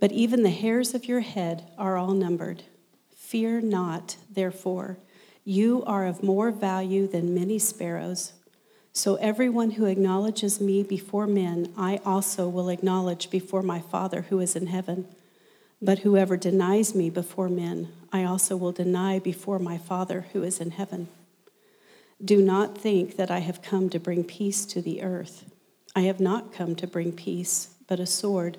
[0.00, 2.64] But even the hairs of your head are all numbered.
[3.14, 4.98] Fear not, therefore,
[5.44, 8.32] you are of more value than many sparrows.
[8.92, 14.40] So everyone who acknowledges me before men, I also will acknowledge before my Father who
[14.40, 15.06] is in heaven.
[15.80, 20.60] But whoever denies me before men, I also will deny before my Father who is
[20.60, 21.08] in heaven.
[22.22, 25.44] Do not think that I have come to bring peace to the earth.
[25.94, 28.58] I have not come to bring peace, but a sword.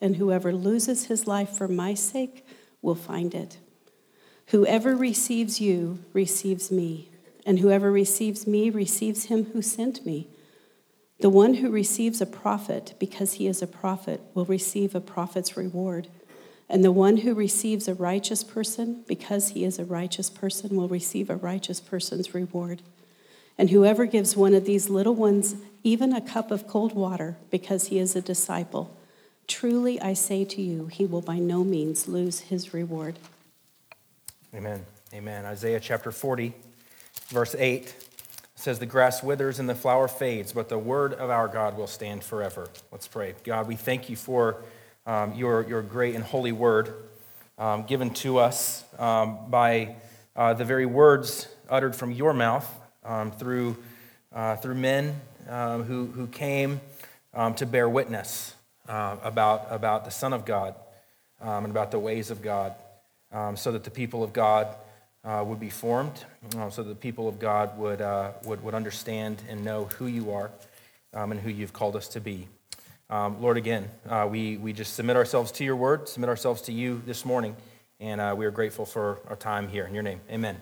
[0.00, 2.46] and whoever loses his life for my sake
[2.82, 3.58] will find it.
[4.48, 7.10] Whoever receives you receives me,
[7.44, 10.28] and whoever receives me receives him who sent me.
[11.20, 15.56] The one who receives a prophet because he is a prophet will receive a prophet's
[15.56, 16.08] reward.
[16.68, 20.88] And the one who receives a righteous person because he is a righteous person will
[20.88, 22.82] receive a righteous person's reward.
[23.56, 27.86] And whoever gives one of these little ones even a cup of cold water because
[27.86, 28.95] he is a disciple,
[29.46, 33.18] truly I say to you, he will by no means lose his reward.
[34.54, 34.84] Amen.
[35.12, 35.44] Amen.
[35.44, 36.52] Isaiah chapter 40,
[37.28, 37.94] verse 8
[38.54, 41.86] says, The grass withers and the flower fades, but the word of our God will
[41.86, 42.68] stand forever.
[42.90, 43.34] Let's pray.
[43.44, 44.62] God, we thank you for
[45.06, 46.92] um, your, your great and holy word
[47.58, 49.94] um, given to us um, by
[50.34, 52.68] uh, the very words uttered from your mouth
[53.04, 53.76] um, through,
[54.34, 56.80] uh, through men um, who, who came
[57.32, 58.55] um, to bear witness
[58.88, 60.74] uh, about, about the Son of God
[61.40, 62.74] um, and about the ways of God,
[63.32, 64.68] um, so that the people of God
[65.24, 66.24] uh, would be formed,
[66.56, 70.06] uh, so that the people of God would, uh, would, would understand and know who
[70.06, 70.50] you are
[71.12, 72.48] um, and who you've called us to be.
[73.10, 77.00] Lord, again, uh, we, we just submit ourselves to your word, submit ourselves to you
[77.06, 77.54] this morning,
[78.00, 79.86] and uh, we are grateful for our time here.
[79.86, 80.56] In your name, amen.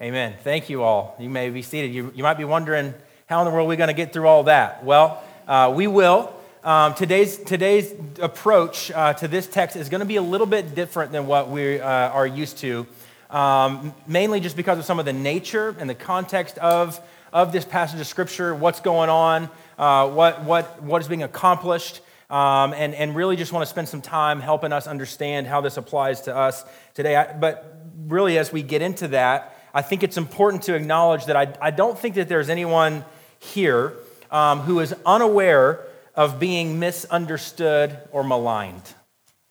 [0.00, 0.34] Amen.
[0.42, 1.14] Thank you all.
[1.20, 1.94] You may be seated.
[1.94, 2.94] You, you might be wondering,
[3.26, 4.82] how in the world are we going to get through all that?
[4.84, 6.34] Well, uh, we will.
[6.64, 10.74] Um, today's, today's approach uh, to this text is going to be a little bit
[10.74, 12.86] different than what we uh, are used to,
[13.28, 16.98] um, mainly just because of some of the nature and the context of,
[17.34, 22.00] of this passage of Scripture, what's going on, uh, what, what, what is being accomplished.
[22.30, 25.76] Um, and, and really just want to spend some time helping us understand how this
[25.76, 26.64] applies to us
[26.94, 27.14] today.
[27.14, 31.36] I, but really, as we get into that, I think it's important to acknowledge that
[31.36, 33.04] I, I don't think that there's anyone
[33.38, 33.92] here
[34.30, 35.84] um, who is unaware
[36.16, 38.94] of being misunderstood or maligned.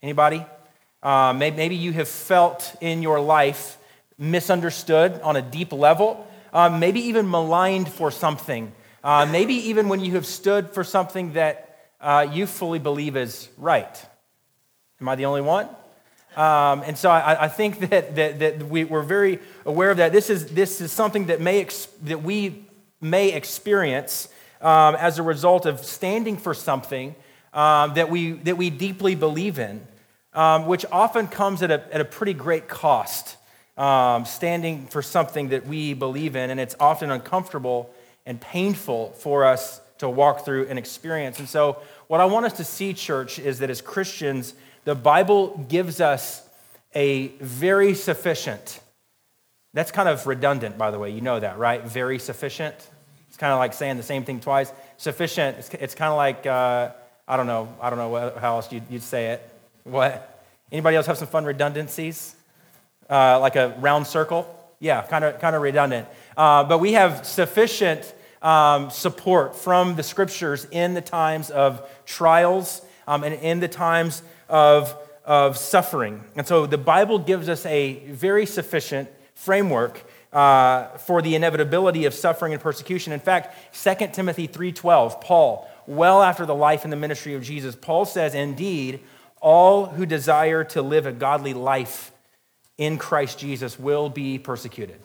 [0.01, 0.45] Anybody?
[1.01, 3.77] Uh, maybe, you have felt in your life
[4.17, 8.71] misunderstood on a deep level, um, maybe even maligned for something,
[9.03, 13.49] uh, maybe even when you have stood for something that uh, you fully believe is
[13.57, 14.05] right.
[15.01, 15.67] Am I the only one?
[16.37, 20.13] Um, and so I, I think that, that, that we, are very aware of that.
[20.13, 22.65] This is, this is something that, may ex, that we
[23.01, 24.29] may experience
[24.63, 27.15] um, as a result of standing for something
[27.53, 29.85] um, that, we, that we deeply believe in,
[30.33, 33.37] um, which often comes at a, at a pretty great cost.
[33.75, 37.91] Um, standing for something that we believe in, and it's often uncomfortable
[38.23, 41.39] and painful for us to walk through and experience.
[41.39, 45.65] And so, what I want us to see, church, is that as Christians, the Bible
[45.69, 46.47] gives us
[46.93, 48.79] a very sufficient,
[49.73, 51.09] that's kind of redundant, by the way.
[51.09, 51.83] You know that, right?
[51.83, 52.75] Very sufficient.
[53.33, 54.71] It's kind of like saying the same thing twice.
[54.97, 56.91] Sufficient, it's, it's kind of like, uh,
[57.27, 59.49] I don't know, I don't know what, how else you'd, you'd, say it.
[59.85, 60.45] What?
[60.71, 62.35] Anybody else have some fun redundancies?
[63.09, 64.45] Uh, like a round circle?
[64.79, 66.07] Yeah, kind of, kind of redundant.
[66.37, 68.13] Uh, but we have sufficient
[68.43, 74.21] um, support from the scriptures in the times of trials um, and in the times
[74.47, 74.95] of,
[75.25, 76.23] of suffering.
[76.35, 82.13] And so the Bible gives us a very sufficient framework uh, for the inevitability of
[82.13, 83.13] suffering and persecution.
[83.13, 87.75] In fact, 2 Timothy 3:12, Paul, well after the life and the ministry of Jesus,
[87.75, 89.01] Paul says, "Indeed,
[89.41, 92.11] all who desire to live a godly life
[92.77, 94.99] in Christ Jesus will be persecuted."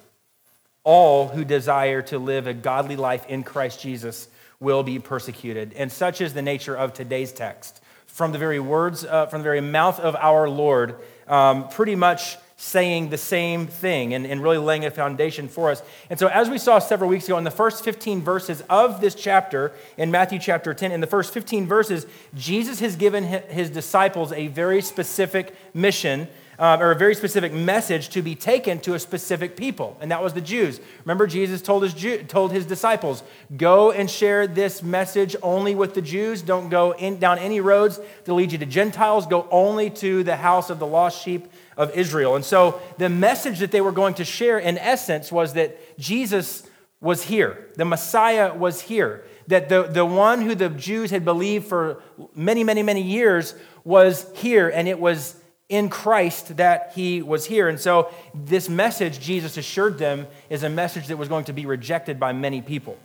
[0.84, 4.28] All who desire to live a godly life in Christ Jesus
[4.58, 5.74] will be persecuted.
[5.76, 9.44] And such is the nature of today's text from the very words, uh, from the
[9.44, 10.96] very mouth of our Lord,
[11.28, 15.81] um, pretty much saying the same thing and, and really laying a foundation for us.
[16.10, 19.14] And so, as we saw several weeks ago, in the first 15 verses of this
[19.14, 24.32] chapter, in Matthew chapter 10, in the first 15 verses, Jesus has given his disciples
[24.32, 26.26] a very specific mission
[26.58, 30.20] um, or a very specific message to be taken to a specific people, and that
[30.20, 30.81] was the Jews.
[31.05, 33.22] Remember, Jesus told his, Jew, told his disciples,
[33.56, 36.43] Go and share this message only with the Jews.
[36.43, 39.28] Don't go in, down any roads that lead you to Gentiles.
[39.28, 41.46] Go only to the house of the lost sheep
[41.78, 42.34] of Israel.
[42.34, 46.64] And so the message that they were going to share, in essence, was that Jesus
[47.00, 49.25] was here, the Messiah was here.
[49.46, 52.02] That the, the one who the Jews had believed for
[52.34, 55.40] many, many, many years was here, and it was
[55.70, 57.66] in Christ that he was here.
[57.66, 61.64] And so, this message, Jesus assured them, is a message that was going to be
[61.64, 62.98] rejected by many people.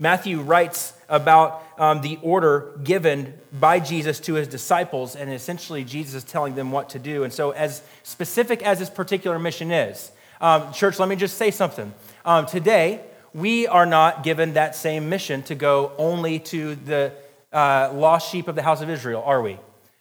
[0.00, 6.14] Matthew writes about um, the order given by Jesus to his disciples, and essentially, Jesus
[6.14, 7.22] is telling them what to do.
[7.22, 10.10] And so, as specific as this particular mission is,
[10.40, 11.92] um, church, let me just say something.
[12.24, 13.02] Um, today,
[13.34, 17.12] we are not given that same mission to go only to the
[17.52, 19.58] uh, lost sheep of the house of Israel, are we?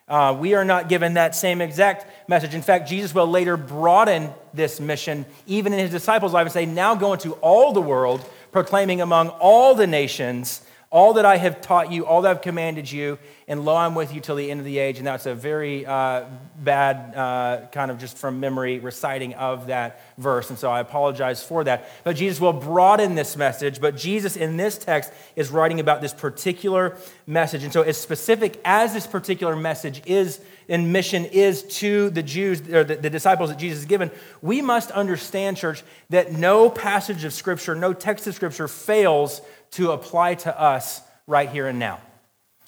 [0.07, 2.56] Uh, we are not given that same exact message.
[2.56, 6.66] In fact, Jesus will later broaden this mission, even in his disciples' life, and say,
[6.66, 10.62] Now go into all the world, proclaiming among all the nations
[10.92, 14.12] all that I have taught you, all that I've commanded you, and lo, I'm with
[14.13, 14.98] you till the end of the age.
[14.98, 16.25] And that's a very uh,
[16.57, 20.50] bad, uh, kind of just from memory, reciting of that verse.
[20.50, 21.90] And so I apologize for that.
[22.04, 23.80] But Jesus will broaden this message.
[23.80, 26.98] But Jesus in this text is writing about this particular
[27.28, 27.63] message.
[27.63, 32.62] And so, as specific as this particular message is and mission is to the Jews,
[32.69, 34.12] or the, the disciples that Jesus has given,
[34.42, 39.41] we must understand, church, that no passage of Scripture, no text of Scripture fails
[39.72, 42.00] to apply to us right here and now.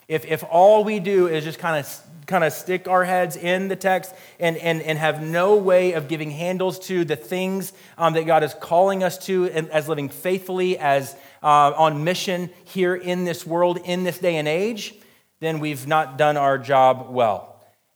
[0.08, 3.68] If, if all we do is just kind of kind of stick our heads in
[3.68, 8.14] the text and, and, and have no way of giving handles to the things um,
[8.14, 13.26] that God is calling us to as living faithfully, as uh, on mission here in
[13.26, 14.94] this world, in this day and age,
[15.40, 17.51] then we've not done our job well.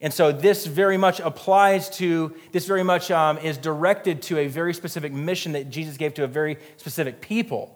[0.06, 4.48] And so this very much applies to, this very much um, is directed to a
[4.48, 7.76] very specific mission that Jesus gave to a very specific people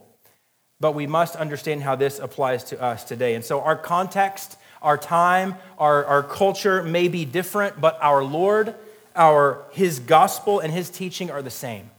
[0.80, 3.36] but we must understand how this applies to us today.
[3.36, 8.76] And so, our context, our time, our, our culture may be different, but our Lord,
[9.16, 11.90] our, His gospel, and His teaching are the same.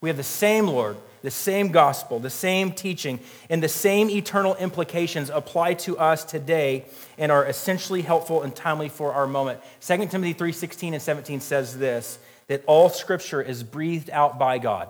[0.00, 3.18] We have the same Lord, the same gospel, the same teaching,
[3.50, 6.84] and the same eternal implications apply to us today
[7.18, 9.58] and are essentially helpful and timely for our moment.
[9.80, 14.88] 2 Timothy 3:16 and 17 says this that all scripture is breathed out by God.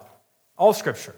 [0.58, 1.14] All scripture.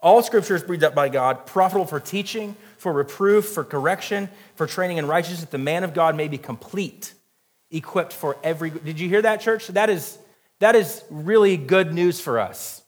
[0.00, 4.66] All scripture is breathed out by God, profitable for teaching, for reproof, for correction, for
[4.66, 7.14] training in righteousness, that the man of God may be complete,
[7.70, 8.70] equipped for every.
[8.70, 9.68] Did you hear that, church?
[9.68, 10.18] That is,
[10.58, 12.81] that is really good news for us.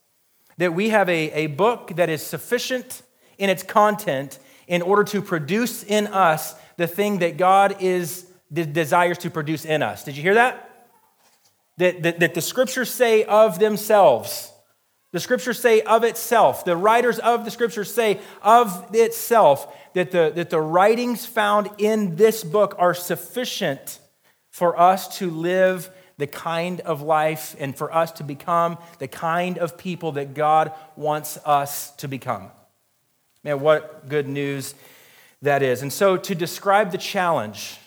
[0.59, 3.03] That we have a, a book that is sufficient
[3.39, 9.19] in its content in order to produce in us the thing that God is desires
[9.19, 10.05] to produce in us.
[10.05, 10.71] Did you hear that?
[11.79, 14.53] that, that, that the scriptures say of themselves.
[15.13, 16.65] The scriptures say of itself.
[16.65, 22.17] The writers of the scriptures say of itself that the, that the writings found in
[22.17, 24.01] this book are sufficient
[24.51, 29.59] for us to live the kind of life and for us to become the kind
[29.59, 32.51] of people that God wants us to become.
[33.43, 34.75] Man, what good news
[35.43, 35.83] that is.
[35.83, 37.79] And so, to describe the challenge,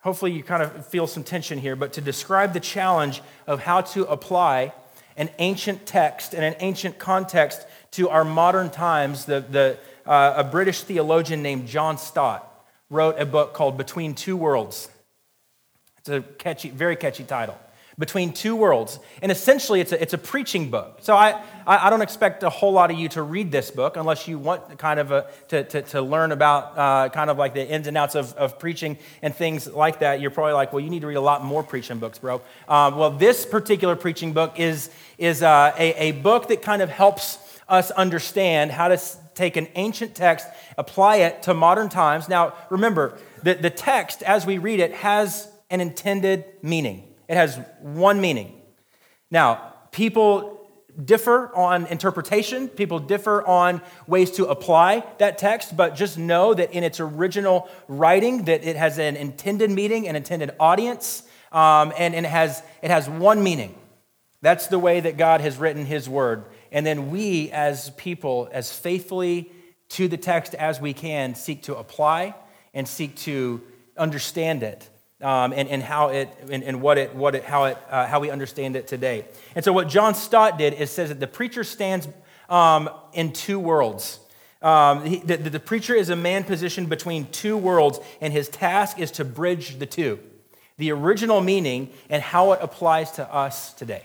[0.00, 3.80] hopefully you kind of feel some tension here, but to describe the challenge of how
[3.80, 4.72] to apply
[5.16, 10.44] an ancient text and an ancient context to our modern times, the, the, uh, a
[10.44, 12.50] British theologian named John Stott
[12.90, 14.88] wrote a book called Between Two Worlds.
[16.06, 17.58] It's a catchy, very catchy title.
[17.98, 18.98] Between Two Worlds.
[19.22, 20.98] And essentially, it's a, it's a preaching book.
[21.00, 24.28] So I, I don't expect a whole lot of you to read this book unless
[24.28, 27.66] you want kind of a, to, to, to learn about uh, kind of like the
[27.66, 30.20] ins and outs of, of preaching and things like that.
[30.20, 32.42] You're probably like, well, you need to read a lot more preaching books, bro.
[32.68, 36.90] Um, well, this particular preaching book is, is uh, a, a book that kind of
[36.90, 39.00] helps us understand how to
[39.34, 40.46] take an ancient text,
[40.76, 42.28] apply it to modern times.
[42.28, 47.14] Now, remember, the, the text, as we read it, has an intended meaning.
[47.28, 48.62] It has one meaning.
[49.30, 50.54] Now, people
[51.02, 56.72] differ on interpretation, people differ on ways to apply that text, but just know that
[56.72, 62.14] in its original writing that it has an intended meaning, an intended audience, um, and,
[62.14, 63.74] and it, has, it has one meaning.
[64.40, 66.44] That's the way that God has written his word.
[66.70, 69.50] And then we, as people, as faithfully
[69.90, 72.34] to the text as we can, seek to apply
[72.72, 73.62] and seek to
[73.96, 74.88] understand it
[75.24, 78.20] um, and, and how it and, and, what it what it how it uh, how
[78.20, 79.24] we understand it today.
[79.56, 82.06] And so what John Stott did is says that the preacher stands
[82.48, 84.20] um, in two worlds.
[84.60, 88.98] Um, he, the, the preacher is a man positioned between two worlds, and his task
[88.98, 90.18] is to bridge the two,
[90.78, 94.04] the original meaning and how it applies to us today.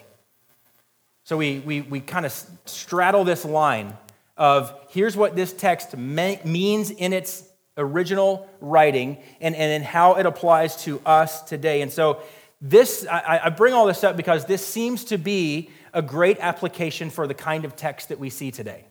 [1.23, 2.33] So we, we, we kind of
[2.65, 3.95] straddle this line
[4.35, 7.48] of here's what this text means in its
[7.79, 11.81] original writing and, and how it applies to us today.
[11.81, 12.21] And so
[12.61, 17.09] this I, I bring all this up because this seems to be a great application
[17.09, 18.85] for the kind of text that we see today.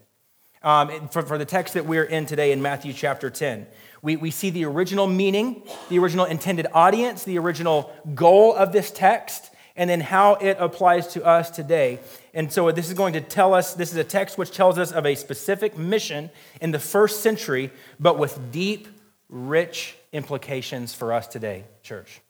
[0.60, 3.68] Um, for, for the text that we're in today in Matthew chapter 10.
[4.02, 8.90] We, we see the original meaning, the original intended audience, the original goal of this
[8.90, 12.00] text, and then how it applies to us today.
[12.34, 14.92] And so, this is going to tell us this is a text which tells us
[14.92, 16.30] of a specific mission
[16.60, 18.88] in the first century, but with deep,
[19.30, 22.20] rich implications for us today, church.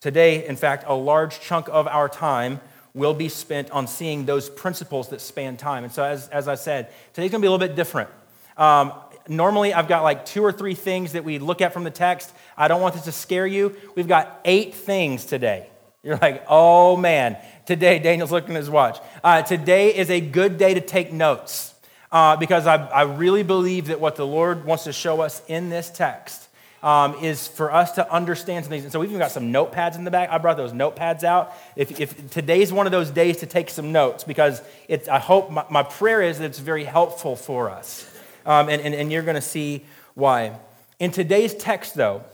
[0.00, 2.60] Today, in fact, a large chunk of our time
[2.94, 5.84] will be spent on seeing those principles that span time.
[5.84, 8.10] And so, as, as I said, today's to be a little bit different.
[8.56, 8.92] Um,
[9.28, 12.32] normally, I've got like two or three things that we look at from the text.
[12.56, 13.76] I don't want this to scare you.
[13.94, 15.68] We've got eight things today.
[16.02, 18.98] You're like, oh man, today, Daniel's looking at his watch.
[19.22, 21.74] Uh, today is a good day to take notes
[22.10, 25.68] uh, because I, I, really believe that what the Lord wants to show us in
[25.68, 26.48] this text
[26.82, 28.84] um, is for us to understand some things.
[28.84, 30.30] And so we've even got some notepads in the back.
[30.30, 31.52] I brought those notepads out.
[31.76, 35.50] If, if today's one of those days to take some notes because it's, I hope
[35.50, 38.10] my, my prayer is that it's very helpful for us.
[38.46, 40.58] Um, and, and, and you're going to see why.
[40.98, 42.24] In today's text, though,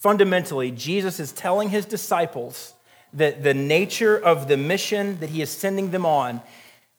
[0.00, 2.74] fundamentally, Jesus is telling his disciples
[3.12, 6.42] that the nature of the mission that he is sending them on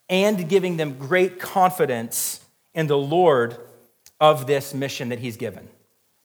[0.09, 2.43] and giving them great confidence
[2.73, 3.57] in the Lord
[4.19, 5.67] of this mission that he's given.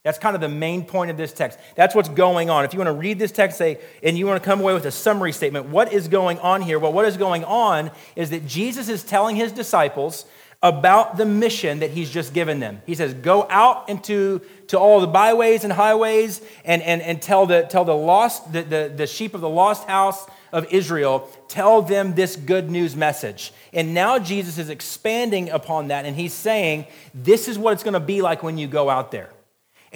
[0.05, 1.59] That's kind of the main point of this text.
[1.75, 2.65] That's what's going on.
[2.65, 4.87] If you want to read this text, say, and you want to come away with
[4.87, 6.79] a summary statement, what is going on here?
[6.79, 10.25] Well, what is going on is that Jesus is telling his disciples
[10.63, 12.81] about the mission that he's just given them.
[12.87, 17.47] He says, Go out into to all the byways and highways and, and, and tell,
[17.47, 21.83] the, tell the, lost, the, the, the sheep of the lost house of Israel, tell
[21.83, 23.53] them this good news message.
[23.73, 27.95] And now Jesus is expanding upon that and he's saying, This is what it's going
[27.95, 29.31] to be like when you go out there.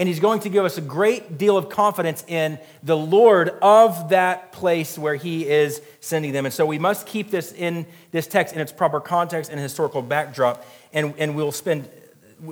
[0.00, 4.09] And he's going to give us a great deal of confidence in the Lord of
[4.09, 6.47] that place where he is sending them.
[6.47, 10.00] And so we must keep this in this text in its proper context and historical
[10.00, 10.64] backdrop.
[10.95, 11.90] And, and we'll spend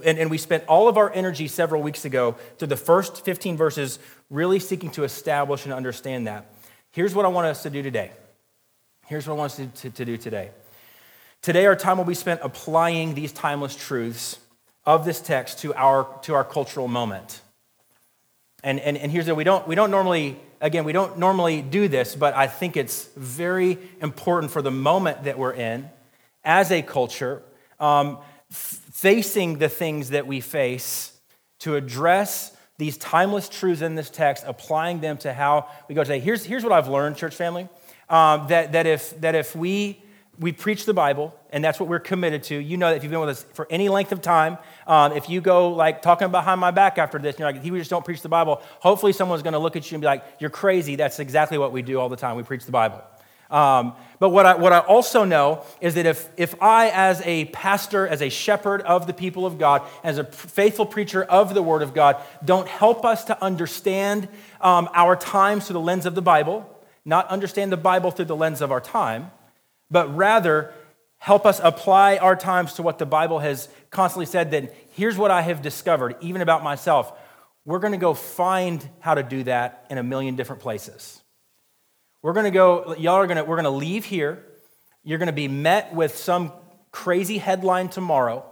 [0.04, 3.56] and, and we spent all of our energy several weeks ago through the first 15
[3.56, 6.52] verses, really seeking to establish and understand that.
[6.90, 8.10] Here's what I want us to do today.
[9.06, 10.50] Here's what I want us to, to, to do today.
[11.40, 14.38] Today, our time will be spent applying these timeless truths
[14.88, 17.42] of this text to our, to our cultural moment.
[18.64, 21.88] And, and, and here's that we don't, we don't normally, again, we don't normally do
[21.88, 25.90] this, but I think it's very important for the moment that we're in
[26.42, 27.42] as a culture,
[27.78, 28.16] um,
[28.48, 31.12] facing the things that we face,
[31.58, 36.18] to address these timeless truths in this text, applying them to how we go today.
[36.18, 37.68] Here's, here's what I've learned, church family
[38.08, 40.02] um, that, that, if, that if we,
[40.38, 43.10] we preach the Bible, and that's what we're committed to, you know that if you've
[43.10, 46.60] been with us for any length of time, um, if you go like talking behind
[46.60, 49.54] my back after this, you're like, he just don't preach the Bible, hopefully someone's going
[49.54, 50.96] to look at you and be like, you're crazy.
[50.96, 52.36] That's exactly what we do all the time.
[52.36, 53.02] We preach the Bible.
[53.50, 57.46] Um, but what I, what I also know is that if, if I, as a
[57.46, 61.62] pastor, as a shepherd of the people of God, as a faithful preacher of the
[61.62, 64.28] Word of God, don't help us to understand
[64.60, 66.68] um, our times through the lens of the Bible,
[67.04, 69.30] not understand the Bible through the lens of our time,
[69.90, 70.72] but rather
[71.18, 75.30] help us apply our times to what the Bible has constantly said, that here's what
[75.30, 77.12] I have discovered, even about myself.
[77.64, 81.22] We're going to go find how to do that in a million different places.
[82.22, 84.44] We're going to go, y'all are going to, we're going to leave here.
[85.04, 86.52] You're going to be met with some
[86.90, 88.44] crazy headline tomorrow.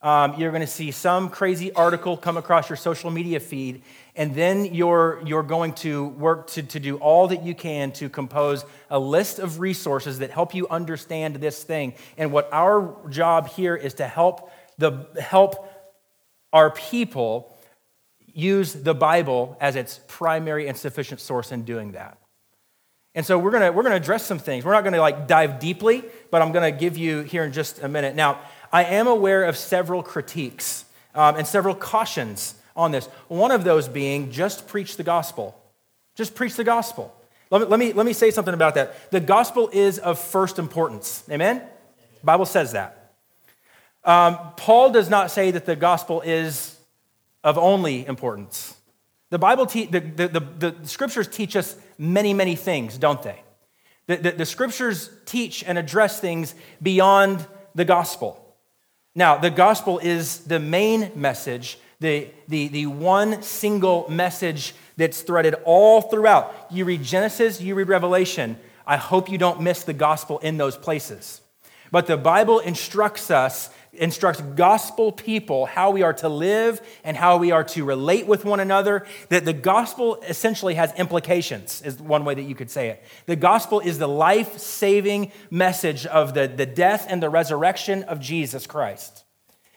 [0.00, 3.82] Um, you're going to see some crazy article come across your social media feed,
[4.14, 8.08] and then you're, you're going to work to, to do all that you can to
[8.08, 11.94] compose a list of resources that help you understand this thing.
[12.16, 15.68] And what our job here is to help, the, help
[16.52, 17.56] our people
[18.32, 22.18] use the Bible as its primary and sufficient source in doing that.
[23.16, 24.64] And so we're gonna, we're gonna address some things.
[24.64, 27.88] We're not gonna like dive deeply, but I'm gonna give you here in just a
[27.88, 28.14] minute.
[28.14, 28.38] Now,
[28.72, 30.84] I am aware of several critiques
[31.14, 33.06] um, and several cautions on this.
[33.28, 35.58] One of those being just preach the gospel.
[36.14, 37.14] Just preach the gospel.
[37.50, 39.10] Let me, let me, let me say something about that.
[39.10, 41.24] The gospel is of first importance.
[41.30, 41.62] Amen?
[42.20, 43.14] The Bible says that.
[44.04, 46.78] Um, Paul does not say that the gospel is
[47.42, 48.76] of only importance.
[49.30, 53.42] The Bible, te- the, the, the, the, scriptures teach us many, many things, don't they?
[54.06, 58.47] The, the, the scriptures teach and address things beyond the gospel.
[59.18, 65.56] Now, the gospel is the main message the, the, the one single message that's threaded
[65.64, 66.68] all throughout.
[66.70, 68.56] You read Genesis, you read Revelation.
[68.86, 71.40] I hope you don't miss the gospel in those places.
[71.90, 77.36] But the Bible instructs us, instructs gospel people how we are to live and how
[77.36, 79.06] we are to relate with one another.
[79.28, 83.02] That the gospel essentially has implications, is one way that you could say it.
[83.26, 88.20] The gospel is the life saving message of the, the death and the resurrection of
[88.20, 89.24] Jesus Christ.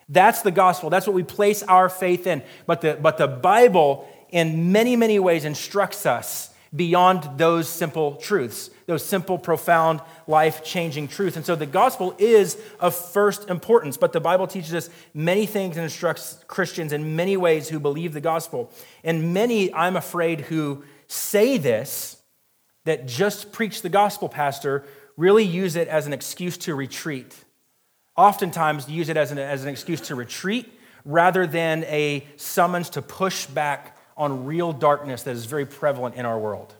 [0.09, 0.89] That's the gospel.
[0.89, 2.43] That's what we place our faith in.
[2.65, 8.69] But the, but the Bible, in many, many ways, instructs us beyond those simple truths,
[8.85, 11.35] those simple, profound, life changing truths.
[11.35, 15.75] And so the gospel is of first importance, but the Bible teaches us many things
[15.75, 18.71] and instructs Christians in many ways who believe the gospel.
[19.03, 22.21] And many, I'm afraid, who say this,
[22.85, 24.85] that just preach the gospel, Pastor,
[25.17, 27.35] really use it as an excuse to retreat
[28.21, 30.71] oftentimes use it as an, as an excuse to retreat
[31.05, 36.27] rather than a summons to push back on real darkness that is very prevalent in
[36.27, 36.75] our world.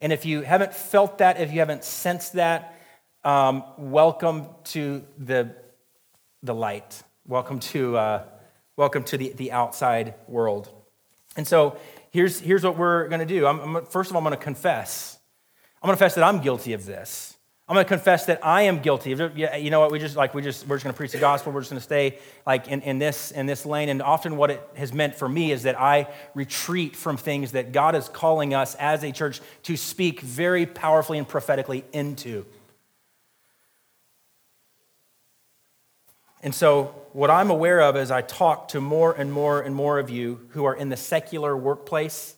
[0.00, 2.78] And if you haven't felt that, if you haven't sensed that,
[3.24, 5.52] um, welcome to the,
[6.44, 7.02] the light.
[7.26, 8.22] Welcome to, uh,
[8.76, 10.68] welcome to the, the outside world.
[11.36, 11.76] And so
[12.12, 13.48] here's, here's what we're going to do.
[13.48, 15.18] I'm, I'm, first of all, I'm going to confess.
[15.82, 17.33] I'm going to confess that I'm guilty of this.
[17.66, 19.10] I'm going to confess that I am guilty.
[19.10, 19.90] You know what?
[19.90, 21.50] We just like we just we're just going to preach the gospel.
[21.50, 23.88] We're just going to stay like in, in this in this lane.
[23.88, 27.72] And often, what it has meant for me is that I retreat from things that
[27.72, 32.44] God is calling us as a church to speak very powerfully and prophetically into.
[36.42, 39.98] And so, what I'm aware of as I talk to more and more and more
[39.98, 42.36] of you who are in the secular workplace,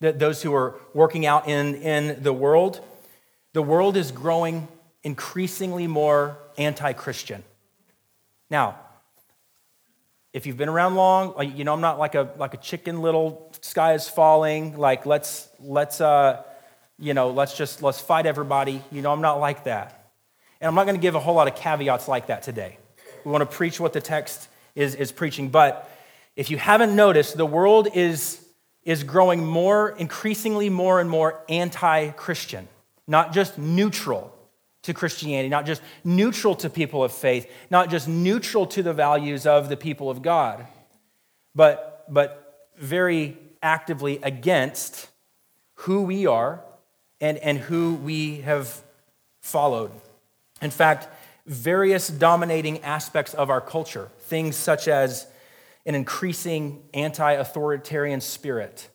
[0.00, 2.84] that those who are working out in, in the world,
[3.52, 4.68] the world is growing
[5.02, 7.42] increasingly more anti Christian.
[8.50, 8.78] Now,
[10.32, 13.50] if you've been around long, you know I'm not like a like a chicken little
[13.60, 14.76] sky is falling.
[14.76, 16.42] Like let's let's uh,
[16.98, 18.82] you know let's just let's fight everybody.
[18.92, 20.12] You know I'm not like that,
[20.60, 22.78] and I'm not going to give a whole lot of caveats like that today.
[23.24, 25.90] We want to preach what the text is is preaching, but
[26.36, 28.44] if you haven't noticed, the world is
[28.84, 32.68] is growing more increasingly more and more anti-Christian
[33.08, 34.32] not just neutral
[34.82, 39.46] to Christianity, not just neutral to people of faith, not just neutral to the values
[39.46, 40.66] of the people of God,
[41.54, 45.08] but, but very actively against
[45.74, 46.62] who we are
[47.20, 48.82] and, and who we have
[49.40, 49.90] followed.
[50.62, 51.08] In fact,
[51.46, 55.26] various dominating aspects of our culture, things such as
[55.86, 58.88] an increasing anti authoritarian spirit,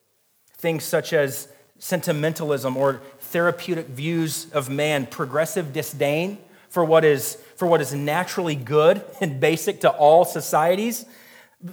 [0.58, 1.48] things such as
[1.80, 3.02] sentimentalism or
[3.34, 6.38] therapeutic views of man, progressive disdain
[6.70, 11.06] for what is, for what is naturally good and basic to all societies,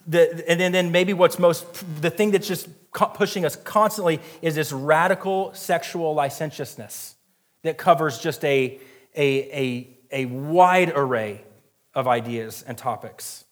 [0.06, 1.66] the, and then, then maybe what's most,
[2.00, 7.14] the thing that's just pushing us constantly is this radical sexual licentiousness
[7.62, 8.80] that covers just a,
[9.14, 11.44] a, a, a wide array
[11.94, 13.44] of ideas and topics.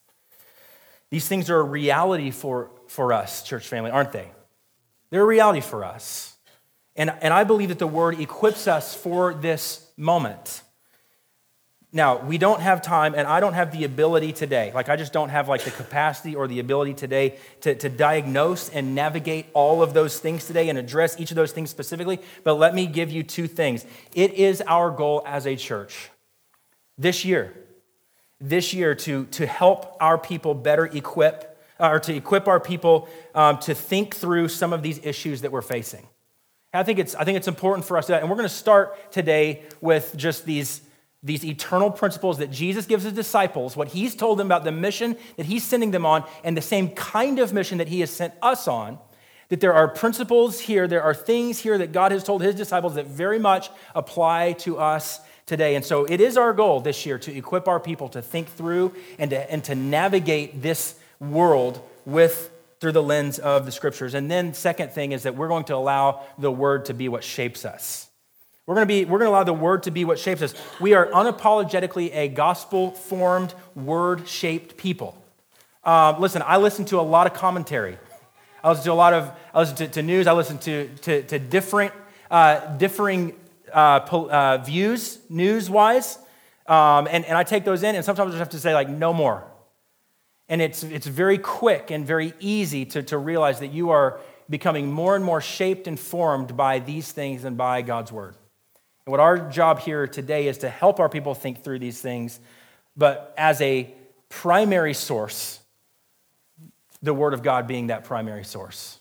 [1.11, 4.31] These things are a reality for, for us, church family, aren't they?
[5.11, 6.38] They're a reality for us.
[6.99, 10.63] And, and I believe that the word equips us for this moment.
[11.91, 14.73] Now, we don't have time, and I don't have the ability today.
[14.75, 18.69] Like, I just don't have like the capacity or the ability today to, to diagnose
[18.69, 22.21] and navigate all of those things today and address each of those things specifically.
[22.45, 23.87] But let me give you two things.
[24.13, 26.11] It is our goal as a church
[26.99, 27.55] this year,
[28.41, 33.57] this year to, to help our people better equip, or to equip our people um,
[33.61, 36.07] to think through some of these issues that we're facing.
[36.79, 38.55] I think it's, I think it's important for us to, that and we're going to
[38.55, 40.83] start today with just these
[41.21, 45.17] these eternal principles that Jesus gives his disciples, what he's told them about the mission
[45.37, 48.33] that he's sending them on, and the same kind of mission that he has sent
[48.41, 48.99] us on,
[49.49, 52.95] that there are principles here, there are things here that God has told his disciples
[52.95, 55.75] that very much apply to us today.
[55.75, 58.95] And so it is our goal this year to equip our people to think through
[59.19, 64.14] and to, and to navigate this world with through the lens of the scriptures.
[64.14, 67.25] And then second thing is that we're going to allow the word to be what
[67.25, 68.09] shapes us.
[68.67, 70.55] We're going to be we're going to allow the word to be what shapes us.
[70.79, 75.17] We are unapologetically a gospel formed, word shaped people.
[75.85, 77.97] Um, listen, I listen to a lot of commentary.
[78.62, 80.27] I listen to a lot of I listen to, to news.
[80.27, 81.95] I listen to to, to different
[82.31, 83.35] uh, differing
[83.73, 86.19] uh, uh, views news wise,
[86.67, 88.91] um, and and I take those in, and sometimes I just have to say like
[88.91, 89.45] no more.
[90.49, 94.91] And it's it's very quick and very easy to to realize that you are becoming
[94.91, 98.35] more and more shaped and formed by these things and by God's word.
[99.05, 102.41] And what our job here today is to help our people think through these things,
[102.97, 103.95] but as a
[104.29, 105.61] primary source,
[107.03, 108.99] the Word of God being that primary source.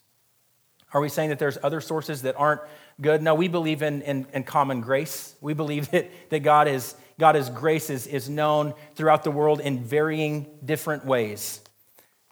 [0.94, 2.62] Are we saying that there's other sources that aren't
[3.02, 3.22] good?
[3.22, 5.36] No, we believe in, in, in common grace.
[5.42, 9.60] We believe that, that God, is, God is grace is, is known throughout the world
[9.60, 11.62] in varying different ways.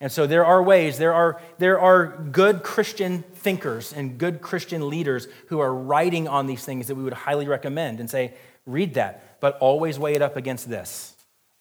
[0.01, 4.89] And so there are ways, there are, there are good Christian thinkers and good Christian
[4.89, 8.33] leaders who are writing on these things that we would highly recommend and say,
[8.65, 11.15] read that, but always weigh it up against this.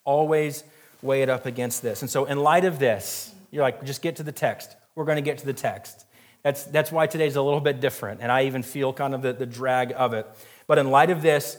[0.04, 0.64] Always
[1.00, 2.02] weigh it up against this.
[2.02, 4.74] And so, in light of this, you're like, just get to the text.
[4.94, 6.04] We're going to get to the text.
[6.42, 9.32] That's, that's why today's a little bit different, and I even feel kind of the,
[9.32, 10.26] the drag of it.
[10.66, 11.56] But in light of this,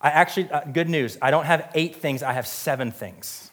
[0.00, 3.50] I actually, uh, good news, I don't have eight things, I have seven things.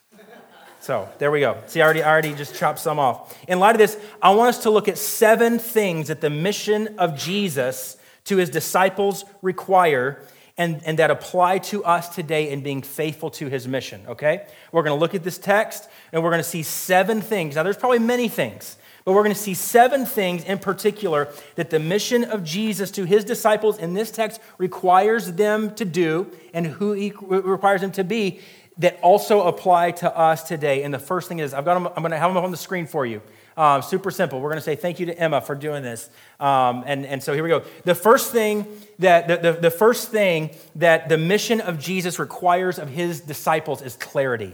[0.80, 1.58] So there we go.
[1.68, 3.38] See, I already, I already just chopped some off.
[3.50, 6.98] In light of this, I want us to look at seven things that the mission
[6.98, 10.22] of Jesus to his disciples require
[10.58, 14.48] and, and that apply to us today in being faithful to his mission, okay?
[14.72, 17.56] We're to look at this text and we're to see seven things.
[17.56, 21.70] Now, there's probably many things, but we're going to see seven things in particular that
[21.70, 26.68] the mission of Jesus to his disciples in this text requires them to do and
[26.68, 28.42] who he requires them to be
[28.80, 30.84] that also apply to us today.
[30.84, 32.52] And the first thing is, I've got them, I'm going to have them up on
[32.52, 33.22] the screen for you.
[33.56, 34.42] Um, super simple.
[34.42, 36.10] We're going to say thank you to Emma for doing this.
[36.42, 37.64] Um, and, and so here we go.
[37.86, 38.68] The first thing
[39.00, 43.82] that the, the, the first thing that the mission of Jesus requires of his disciples
[43.82, 44.54] is clarity.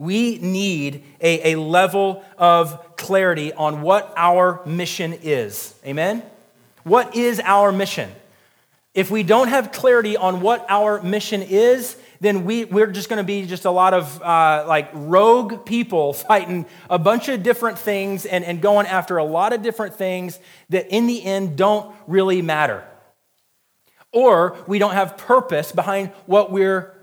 [0.00, 5.74] We need a, a level of clarity on what our mission is.
[5.84, 6.22] Amen?
[6.84, 8.10] What is our mission?
[8.94, 13.18] If we don't have clarity on what our mission is, then we, we're just going
[13.18, 17.78] to be just a lot of uh, like rogue people fighting a bunch of different
[17.78, 20.38] things and, and going after a lot of different things
[20.70, 22.82] that in the end don't really matter.
[24.12, 26.94] Or we don't have purpose behind what we're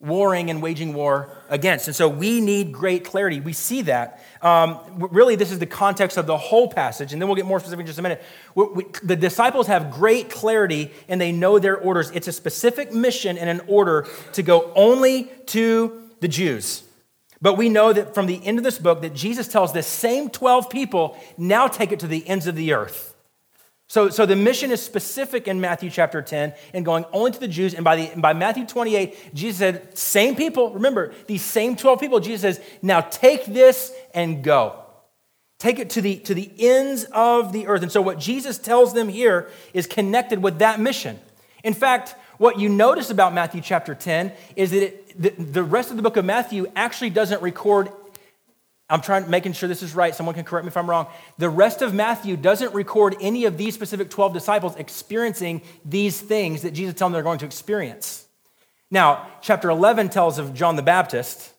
[0.00, 1.86] warring and waging war against.
[1.86, 3.38] And so we need great clarity.
[3.40, 4.24] We see that.
[4.40, 7.60] Um, really, this is the context of the whole passage, and then we'll get more
[7.60, 8.22] specific in just a minute.
[8.54, 12.10] We, we, the disciples have great clarity and they know their orders.
[12.12, 16.82] It's a specific mission and an order to go only to the Jews.
[17.42, 20.30] But we know that from the end of this book that Jesus tells the same
[20.30, 23.09] 12 people now take it to the ends of the earth.
[23.90, 27.48] So, so the mission is specific in Matthew chapter 10 and going only to the
[27.48, 27.74] Jews.
[27.74, 32.20] And by, the, by Matthew 28, Jesus said, same people, remember, these same 12 people,
[32.20, 34.80] Jesus says, now take this and go.
[35.58, 37.82] Take it to the, to the ends of the earth.
[37.82, 41.18] And so what Jesus tells them here is connected with that mission.
[41.64, 45.90] In fact, what you notice about Matthew chapter 10 is that it, the, the rest
[45.90, 47.90] of the book of Matthew actually doesn't record
[48.90, 50.14] I'm trying making sure this is right.
[50.14, 51.06] Someone can correct me if I'm wrong.
[51.38, 56.62] The rest of Matthew doesn't record any of these specific 12 disciples experiencing these things
[56.62, 58.26] that Jesus tells them they're going to experience.
[58.90, 61.52] Now, chapter 11 tells of John the Baptist.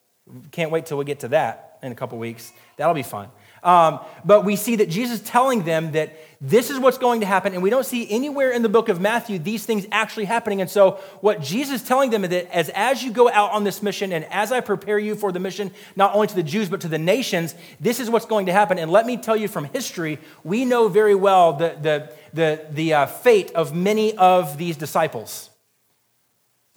[0.52, 1.80] Can't wait till we get to that.
[1.82, 2.52] in a couple weeks.
[2.78, 3.30] That'll be fun.
[3.64, 7.54] Um, but we see that Jesus telling them that this is what's going to happen,
[7.54, 10.60] and we don't see anywhere in the book of Matthew these things actually happening.
[10.60, 13.64] And so, what Jesus is telling them is that as, as you go out on
[13.64, 16.68] this mission, and as I prepare you for the mission, not only to the Jews,
[16.68, 18.80] but to the nations, this is what's going to happen.
[18.80, 22.94] And let me tell you from history, we know very well the, the, the, the
[22.96, 25.51] uh, fate of many of these disciples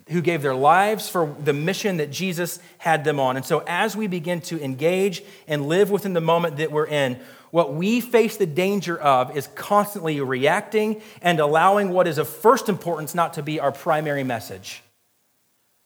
[0.08, 3.36] who gave their lives for the mission that Jesus had them on.
[3.36, 7.18] And so, as we begin to engage and live within the moment that we're in,
[7.50, 12.68] what we face the danger of is constantly reacting and allowing what is of first
[12.68, 14.82] importance not to be our primary message.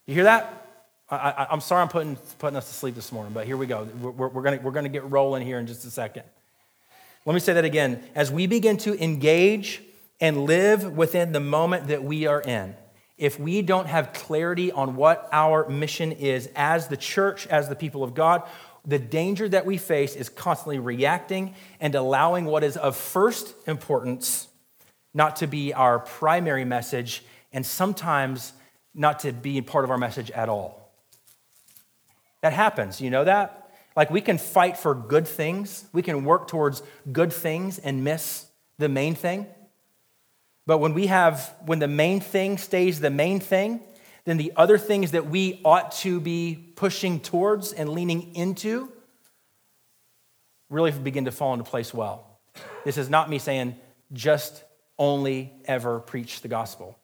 [0.05, 0.55] You hear that?
[1.11, 3.87] I, am sorry I'm putting, putting us to sleep this morning, but here we go.
[3.99, 6.23] We're, we're going we're to get rolling here in just a second.
[7.25, 8.03] Let me say that again.
[8.15, 9.81] As we begin to engage
[10.19, 12.75] and live within the moment that we are in,
[13.19, 17.75] if we don't have clarity on what our mission is as the church, as the
[17.75, 18.43] people of God,
[18.85, 24.47] the danger that we face is constantly reacting and allowing what is of first importance
[25.13, 28.53] not to be our primary message and sometimes
[28.95, 30.89] not to be part of our message at all.
[32.41, 33.69] That happens, you know that?
[33.97, 38.45] Like we can fight for good things, we can work towards good things and miss
[38.77, 39.45] the main thing.
[40.69, 43.79] But when we have, when the main thing stays the main thing,
[44.25, 48.91] then the other things that we ought to be pushing towards and leaning into
[50.69, 52.39] really begin to fall into place well.
[52.85, 53.77] This is not me saying
[54.13, 54.63] just
[54.99, 56.99] only ever preach the gospel.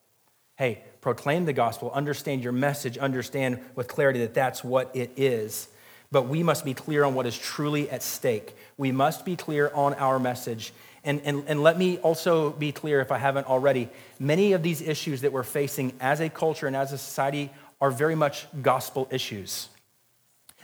[0.57, 5.69] Hey, proclaim the gospel, understand your message, understand with clarity that that's what it is.
[6.11, 8.55] But we must be clear on what is truly at stake.
[8.77, 10.71] We must be clear on our message
[11.05, 13.89] and, and, and let me also be clear, if I haven't already,
[14.19, 17.91] many of these issues that we're facing as a culture and as a society are
[17.91, 19.69] very much gospel issues.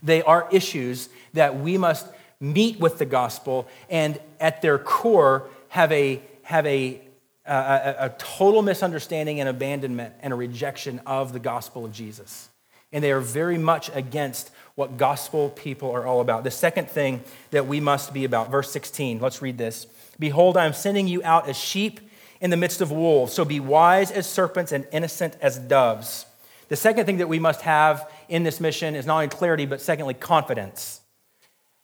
[0.01, 2.07] They are issues that we must
[2.39, 6.99] meet with the gospel and at their core have a, have a,
[7.45, 12.49] a, a total misunderstanding and abandonment and a rejection of the gospel of Jesus.
[12.91, 16.43] And they are very much against what gospel people are all about.
[16.43, 19.85] The second thing that we must be about, verse 16, let's read this.
[20.21, 21.99] Behold, I am sending you out as sheep
[22.39, 23.33] in the midst of wolves.
[23.33, 26.27] So be wise as serpents and innocent as doves.
[26.67, 29.81] The second thing that we must have in this mission is not only clarity, but
[29.81, 31.01] secondly, confidence.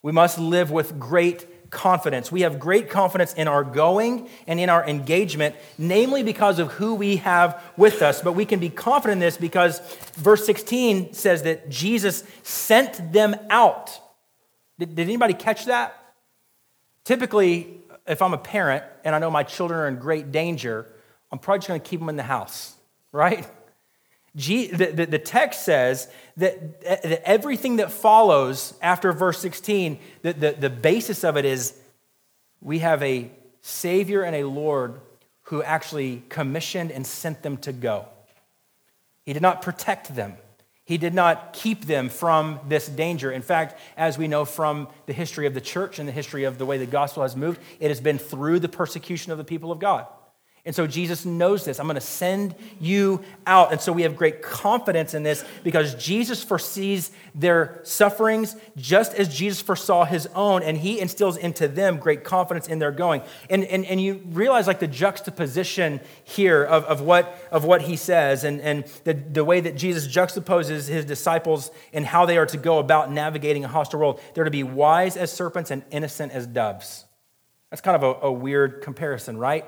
[0.04, 2.32] We must live with great confidence.
[2.32, 6.94] We have great confidence in our going and in our engagement, namely because of who
[6.94, 8.22] we have with us.
[8.22, 9.80] But we can be confident in this because
[10.14, 14.00] verse 16 says that Jesus sent them out.
[14.78, 15.96] Did, did anybody catch that?
[17.04, 20.86] Typically, if I'm a parent and I know my children are in great danger,
[21.32, 22.76] I'm probably just going to keep them in the house,
[23.12, 23.46] right?
[24.36, 31.38] the, text says that, everything that follows after verse 16, the, the, the basis of
[31.38, 31.74] it is
[32.62, 35.02] we have a Savior and a Lord
[35.44, 38.06] who actually commissioned and sent them to go.
[39.26, 40.38] He did not protect them.
[40.88, 43.30] He did not keep them from this danger.
[43.30, 46.58] In fact, as we know from the history of the church and the history of
[46.58, 49.70] the way the gospel has moved, it has been through the persecution of the people
[49.70, 50.08] of God.
[50.68, 51.80] And so Jesus knows this.
[51.80, 53.72] I'm going to send you out.
[53.72, 59.34] And so we have great confidence in this because Jesus foresees their sufferings just as
[59.34, 63.22] Jesus foresaw his own, and he instills into them great confidence in their going.
[63.50, 67.96] And, and, and you realize like the juxtaposition here of, of, what, of what he
[67.96, 72.46] says and, and the, the way that Jesus juxtaposes his disciples and how they are
[72.46, 74.20] to go about navigating a hostile world.
[74.34, 77.06] They're to be wise as serpents and innocent as doves.
[77.70, 79.64] That's kind of a, a weird comparison, right?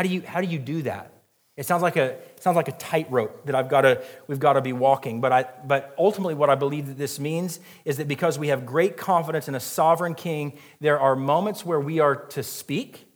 [0.00, 1.12] How do you, how do, you do that?
[1.58, 4.62] It sounds like a, sounds like a tightrope that I've got to, we've got to
[4.62, 5.20] be walking.
[5.20, 8.64] But, I, but ultimately, what I believe that this means is that because we have
[8.64, 13.08] great confidence in a sovereign king, there are moments where we are to speak,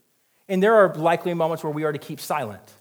[0.46, 2.74] and there are likely moments where we are to keep silent.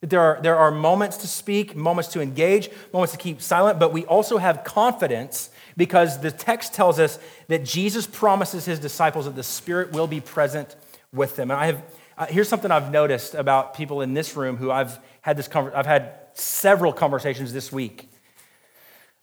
[0.00, 3.92] There are, there are moments to speak, moments to engage, moments to keep silent, but
[3.92, 9.36] we also have confidence because the text tells us that Jesus promises his disciples that
[9.36, 10.76] the Spirit will be present
[11.12, 11.50] with them.
[11.50, 11.82] And I have
[12.18, 15.86] uh, here's something I've noticed about people in this room who I've had this I've
[15.86, 18.08] had several conversations this week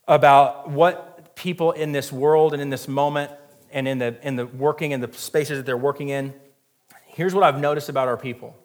[0.07, 3.31] about what people in this world and in this moment
[3.71, 6.33] and in the in the working in the spaces that they're working in.
[7.05, 8.55] Here's what I've noticed about our people.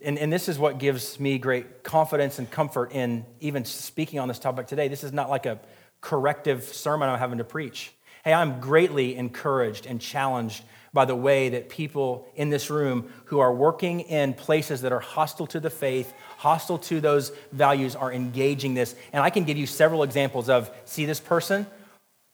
[0.00, 4.28] And, and this is what gives me great confidence and comfort in even speaking on
[4.28, 4.88] this topic today.
[4.88, 5.58] This is not like a
[6.00, 7.92] corrective sermon I'm having to preach.
[8.24, 10.62] Hey, I'm greatly encouraged and challenged
[10.98, 14.98] by the way that people in this room who are working in places that are
[14.98, 18.96] hostile to the faith, hostile to those values, are engaging this.
[19.12, 21.68] And I can give you several examples of see this person?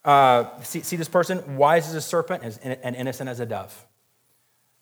[0.03, 1.59] Uh, see, see this person?
[1.59, 3.85] Wise as a serpent and innocent as a dove.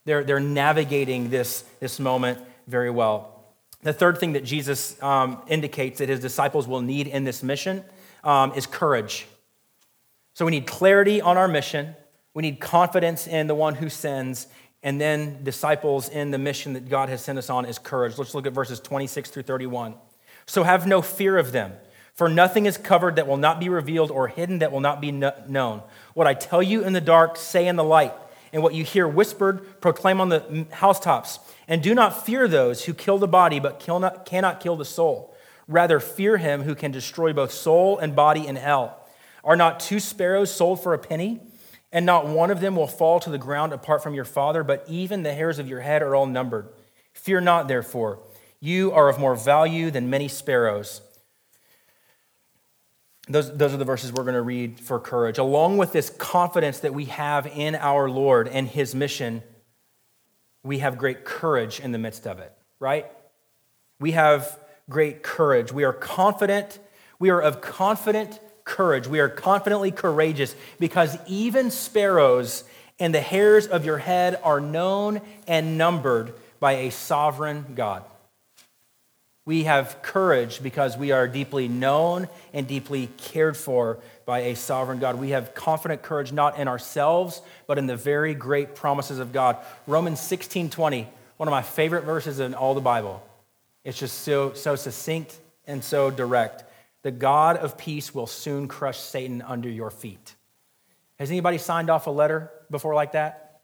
[0.04, 3.42] They're, they're navigating this, this moment very well.
[3.82, 7.82] The third thing that Jesus um, indicates that his disciples will need in this mission
[8.22, 9.26] um, is courage.
[10.34, 11.96] So we need clarity on our mission,
[12.34, 14.46] we need confidence in the one who sends,
[14.82, 18.18] and then disciples in the mission that God has sent us on is courage.
[18.18, 19.94] Let's look at verses 26 through 31.
[20.46, 21.72] So have no fear of them,
[22.14, 25.12] for nothing is covered that will not be revealed or hidden that will not be
[25.12, 25.82] known.
[26.14, 28.14] What I tell you in the dark, say in the light,
[28.52, 31.38] and what you hear whispered, proclaim on the housetops.
[31.68, 34.84] And do not fear those who kill the body, but kill not, cannot kill the
[34.84, 35.34] soul.
[35.68, 38.98] Rather, fear him who can destroy both soul and body in hell.
[39.44, 41.40] Are not two sparrows sold for a penny?
[41.92, 44.84] And not one of them will fall to the ground apart from your Father, but
[44.88, 46.68] even the hairs of your head are all numbered.
[47.12, 48.20] Fear not, therefore.
[48.60, 51.02] You are of more value than many sparrows.
[53.28, 55.38] Those, those are the verses we're going to read for courage.
[55.38, 59.42] Along with this confidence that we have in our Lord and his mission,
[60.62, 63.06] we have great courage in the midst of it, right?
[64.00, 65.72] We have great courage.
[65.72, 66.78] We are confident.
[67.18, 68.40] We are of confident
[68.72, 69.06] courage.
[69.06, 72.64] We are confidently courageous because even sparrows
[72.98, 78.02] and the hairs of your head are known and numbered by a sovereign God.
[79.44, 85.00] We have courage because we are deeply known and deeply cared for by a sovereign
[85.00, 85.18] God.
[85.18, 89.58] We have confident courage not in ourselves, but in the very great promises of God.
[89.86, 93.22] Romans 16 20, one of my favorite verses in all the Bible.
[93.84, 96.64] It's just so, so succinct and so direct.
[97.02, 100.34] The God of peace will soon crush Satan under your feet.
[101.18, 103.60] Has anybody signed off a letter before like that?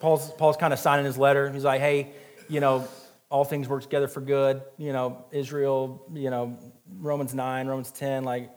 [0.00, 1.50] Paul's, Paul's kind of signing his letter.
[1.50, 2.12] He's like, hey,
[2.48, 2.86] you know,
[3.30, 4.62] all things work together for good.
[4.76, 6.58] You know, Israel, you know,
[6.98, 8.50] Romans 9, Romans 10, like,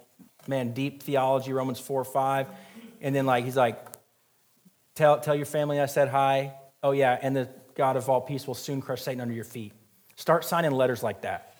[0.48, 2.48] man, deep theology, Romans 4, 5.
[3.02, 3.78] And then, like, he's like,
[4.96, 6.54] tell, tell your family I said hi.
[6.84, 9.74] Oh, yeah, and the God of all peace will soon crush Satan under your feet.
[10.16, 11.51] Start signing letters like that.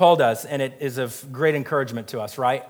[0.00, 2.64] Paul does, and it is of great encouragement to us, right?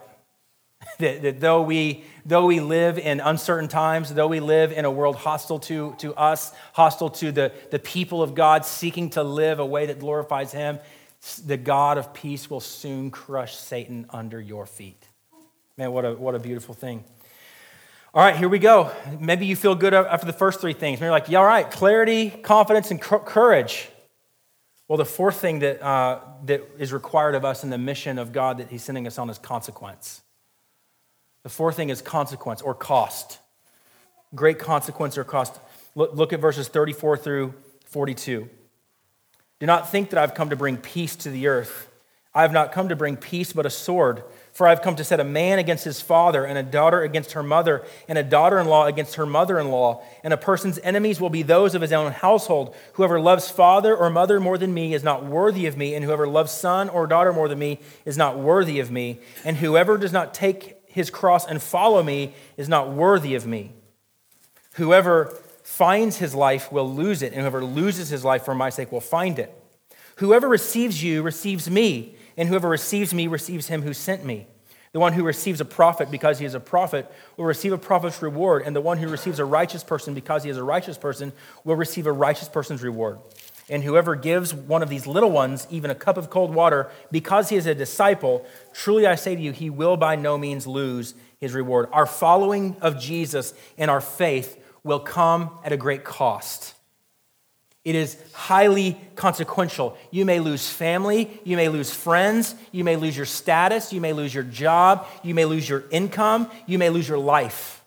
[0.99, 4.91] that, that though, we, though we live in uncertain times, though we live in a
[4.91, 9.61] world hostile to, to us, hostile to the, the people of God, seeking to live
[9.61, 10.81] a way that glorifies Him,
[11.47, 15.07] the God of peace will soon crush Satan under your feet.
[15.77, 17.05] Man, what a, what a beautiful thing.
[18.13, 18.91] All right, here we go.
[19.21, 20.99] Maybe you feel good after the first three things.
[20.99, 23.89] Maybe you're like, yeah, all right, clarity, confidence, and courage.
[24.91, 28.33] Well, the fourth thing that, uh, that is required of us in the mission of
[28.33, 30.21] God that He's sending us on is consequence.
[31.45, 33.39] The fourth thing is consequence or cost.
[34.35, 35.61] Great consequence or cost.
[35.95, 38.51] Look, look at verses 34 through 42.
[39.61, 41.89] Do not think that I've come to bring peace to the earth.
[42.35, 44.25] I have not come to bring peace, but a sword.
[44.61, 47.43] For I've come to set a man against his father, and a daughter against her
[47.43, 50.03] mother, and a daughter in law against her mother in law.
[50.23, 52.75] And a person's enemies will be those of his own household.
[52.93, 56.29] Whoever loves father or mother more than me is not worthy of me, and whoever
[56.29, 59.21] loves son or daughter more than me is not worthy of me.
[59.47, 63.73] And whoever does not take his cross and follow me is not worthy of me.
[64.75, 68.93] Whoever finds his life will lose it, and whoever loses his life for my sake
[68.93, 69.57] will find it.
[70.17, 74.47] Whoever receives you receives me and whoever receives me receives him who sent me.
[74.93, 78.21] The one who receives a prophet because he is a prophet will receive a prophet's
[78.23, 81.33] reward, and the one who receives a righteous person because he is a righteous person
[81.63, 83.19] will receive a righteous person's reward.
[83.69, 87.51] And whoever gives one of these little ones even a cup of cold water because
[87.51, 91.15] he is a disciple, truly I say to you, he will by no means lose
[91.39, 91.89] his reward.
[91.93, 96.75] Our following of Jesus and our faith will come at a great cost.
[97.85, 99.97] It is highly consequential.
[100.11, 104.13] You may lose family, you may lose friends, you may lose your status, you may
[104.13, 107.83] lose your job, you may lose your income, you may lose your life.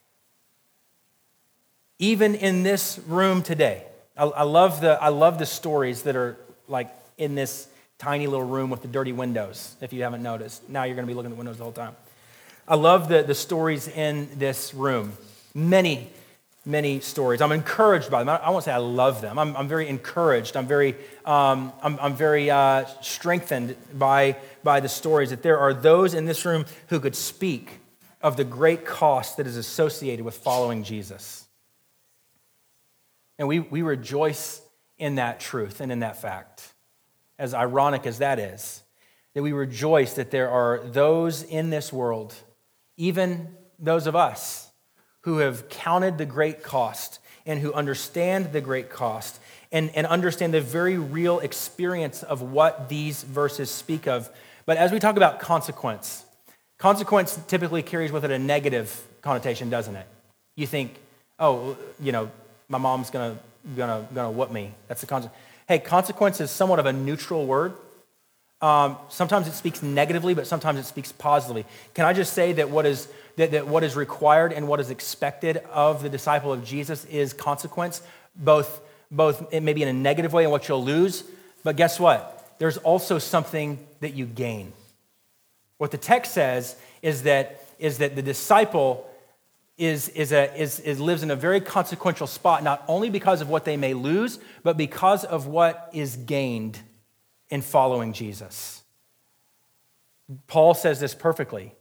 [2.00, 3.84] Even in this room today,
[4.18, 7.68] I, I love, the, I love the stories that are like in this
[8.00, 10.68] tiny little room with the dirty windows, if you haven't noticed.
[10.68, 11.96] Now you're going to be looking at the windows the whole time.
[12.68, 15.14] I love the, the stories in this room.
[15.54, 16.10] Many
[16.66, 17.42] many stories.
[17.42, 18.30] I'm encouraged by them.
[18.30, 19.38] I, won't say I love them.
[19.38, 20.56] I'm, I'm very encouraged.
[20.56, 20.96] I'm very,
[21.26, 26.26] um, I'm, I'm, very uh, strengthened by, by the stories that there are those in
[26.26, 27.80] this room who could speak
[28.22, 31.48] of the great cost that is associated with following Jesus.
[33.38, 34.62] And we, we rejoice
[34.98, 36.74] in that truth and in that fact,
[37.38, 38.84] as ironic as that is,
[39.34, 42.34] that we rejoice that there are those in this world,
[42.96, 43.50] even
[43.80, 44.72] those of us,
[45.24, 49.40] who have counted the great cost and who understand the great cost
[49.72, 54.30] and, and understand the very real experience of what these verses speak of.
[54.66, 56.24] But as we talk about consequence,
[56.84, 60.06] Consequence typically carries with it a negative connotation, doesn't it?
[60.58, 61.00] You think,
[61.40, 62.30] oh, you know,
[62.68, 63.38] my mom's gonna,
[63.78, 64.74] gonna, gonna whoop me.
[64.90, 65.42] That's the consequence.
[65.66, 67.76] Hey, consequence is somewhat of a neutral word.
[68.64, 71.66] Um, sometimes it speaks negatively, but sometimes it speaks positively.
[71.94, 74.90] Can I just say that what is that, that what is required and what is
[74.90, 78.02] expected of the disciple of Jesus is consequence,
[78.38, 78.80] both
[79.12, 81.26] both maybe in a negative way and what you'll lose,
[81.66, 82.56] but guess what?
[82.58, 84.72] There's also something that you gain.
[85.78, 89.06] What the text says is that is that the disciple
[89.78, 93.50] is, is, a, is, is lives in a very consequential spot, not only because of
[93.50, 96.80] what they may lose, but because of what is gained
[97.54, 98.84] in following Jesus.
[100.48, 101.76] Paul says this perfectly.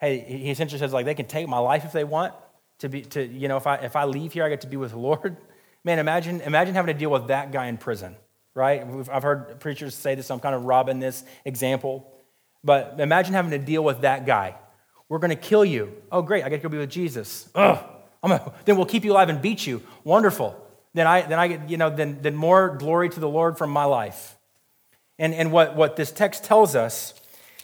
[0.00, 2.32] Hey, he essentially says, like, they can take my life if they want
[2.78, 4.76] to be, to, you know, if I, if I leave here, I get to be
[4.76, 5.36] with the Lord.
[5.84, 8.16] Man, imagine, imagine having to deal with that guy in prison,
[8.54, 8.82] right?
[9.10, 12.10] I've heard preachers say this, so I'm kind of robbing this example.
[12.62, 14.56] But imagine having to deal with that guy
[15.10, 15.92] we're going to kill you.
[16.10, 16.44] Oh, great.
[16.44, 17.50] I get to go be with Jesus.
[17.56, 17.84] Ugh.
[18.22, 19.82] A, then we'll keep you alive and beat you.
[20.04, 20.56] Wonderful.
[20.94, 23.70] Then I, then I get, you know, then, then more glory to the Lord from
[23.70, 24.36] my life.
[25.20, 27.12] And, and what, what this text tells us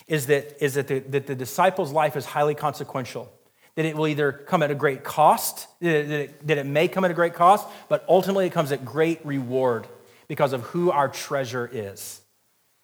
[0.07, 3.33] is that, is that, the, that the disciple's life is highly consequential.
[3.77, 7.05] That it will either come at a great cost, that it, that it may come
[7.05, 9.87] at a great cost, but ultimately it comes at great reward
[10.29, 12.21] because of who our treasure is,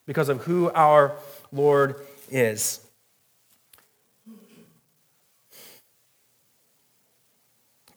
[0.06, 1.16] because of who our
[1.52, 1.96] Lord
[2.30, 2.80] is.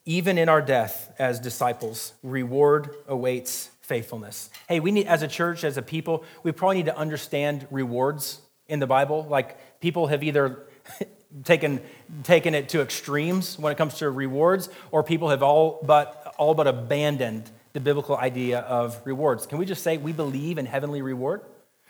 [0.08, 4.50] even in our death as disciples, reward awaits faithfulness.
[4.68, 8.42] Hey, we need, as a church, as a people, we probably need to understand rewards
[8.68, 9.26] in the Bible.
[9.30, 10.66] Like, people have either
[11.44, 11.82] taken,
[12.24, 16.54] taken it to extremes when it comes to rewards, or people have all but, all
[16.54, 19.46] but abandoned the biblical idea of rewards.
[19.46, 21.42] Can we just say we believe in heavenly reward?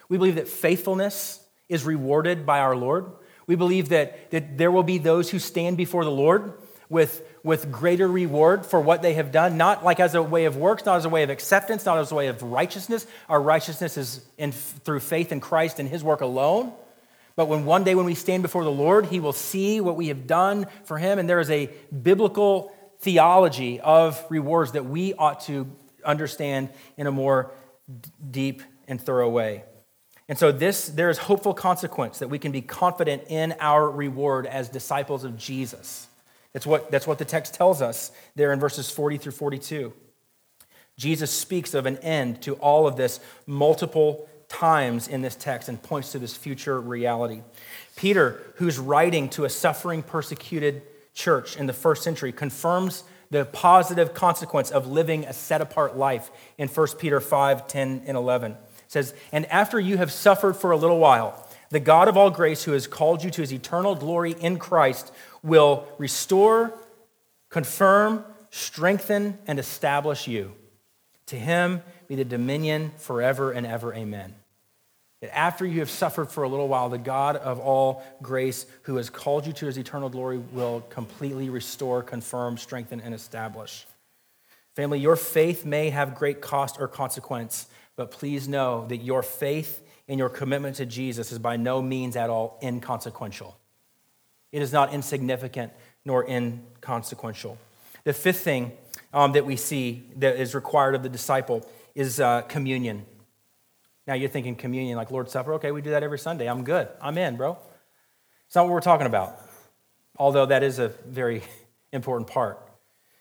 [0.09, 3.05] We believe that faithfulness is rewarded by our Lord.
[3.47, 6.53] We believe that, that there will be those who stand before the Lord
[6.89, 10.57] with with greater reward for what they have done, not like as a way of
[10.57, 13.05] works, not as a way of acceptance, not as a way of righteousness.
[13.29, 16.73] Our righteousness is in, through faith in Christ and his work alone.
[17.35, 20.07] But when one day when we stand before the Lord, he will see what we
[20.07, 21.19] have done for him.
[21.19, 21.69] And there is a
[22.01, 25.71] biblical theology of rewards that we ought to
[26.03, 27.51] understand in a more
[28.31, 29.65] deep and thorough way.
[30.27, 34.47] And so this there is hopeful consequence that we can be confident in our reward
[34.47, 36.07] as disciples of Jesus.
[36.55, 39.91] That's what, that's what the text tells us there in verses 40 through 42.
[40.97, 45.83] Jesus speaks of an end to all of this multiple times in this text and
[45.83, 47.41] points to this future reality.
[47.97, 50.81] Peter, who's writing to a suffering, persecuted
[51.13, 56.31] church in the first century, confirms the positive consequence of living a set apart life
[56.57, 58.53] in 1 Peter 5 10 and 11.
[58.53, 62.29] It says, And after you have suffered for a little while, the God of all
[62.29, 65.11] grace, who has called you to his eternal glory in Christ,
[65.45, 66.73] will restore,
[67.49, 70.51] confirm, strengthen, and establish you.
[71.27, 73.93] To him be the dominion forever and ever.
[73.93, 74.33] Amen.
[75.21, 78.97] That after you have suffered for a little while, the God of all grace, who
[78.97, 83.85] has called you to his eternal glory, will completely restore, confirm, strengthen, and establish.
[84.75, 89.81] Family, your faith may have great cost or consequence, but please know that your faith
[90.07, 93.57] and your commitment to Jesus is by no means at all inconsequential.
[94.55, 95.73] It is not insignificant
[96.05, 97.57] nor inconsequential.
[98.05, 98.71] The fifth thing
[99.13, 103.05] um, that we see that is required of the disciple is uh, communion.
[104.07, 105.55] Now you're thinking communion like Lord's Supper.
[105.55, 106.47] Okay, we do that every Sunday.
[106.47, 106.87] I'm good.
[107.01, 107.57] I'm in, bro.
[108.45, 109.37] It's not what we're talking about,
[110.15, 111.43] although that is a very
[111.91, 112.57] important part.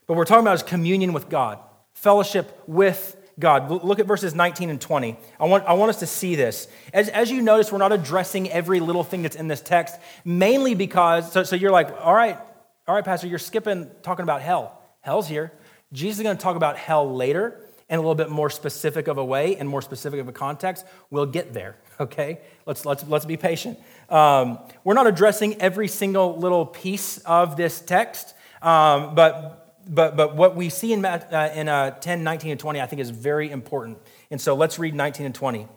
[0.07, 1.59] But we're talking about is communion with God,
[1.95, 3.71] fellowship with God.
[3.85, 5.17] Look at verses 19 and 20.
[5.41, 6.69] I want, I want us to see this.
[6.93, 10.75] As, as you notice, we're not addressing every little thing that's in this text, mainly
[10.75, 12.39] because, so, so you're like, all right,
[12.87, 14.81] all right, Pastor, you're skipping talking about hell.
[15.01, 15.53] Hell's here.
[15.93, 19.19] Jesus is going to talk about hell later in a little bit more specific of
[19.19, 20.85] a way and more specific of a context.
[21.11, 22.41] We'll get there, okay?
[22.67, 23.79] Let's, let's, let's be patient.
[24.09, 30.37] Um, we're not addressing every single little piece of this text, um, but but, but
[30.37, 33.51] what we see in, uh, in uh, 10, 19, and 20, I think is very
[33.51, 33.99] important.
[34.31, 35.69] And so let's read 19 and 20.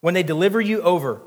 [0.00, 1.22] When they deliver you over,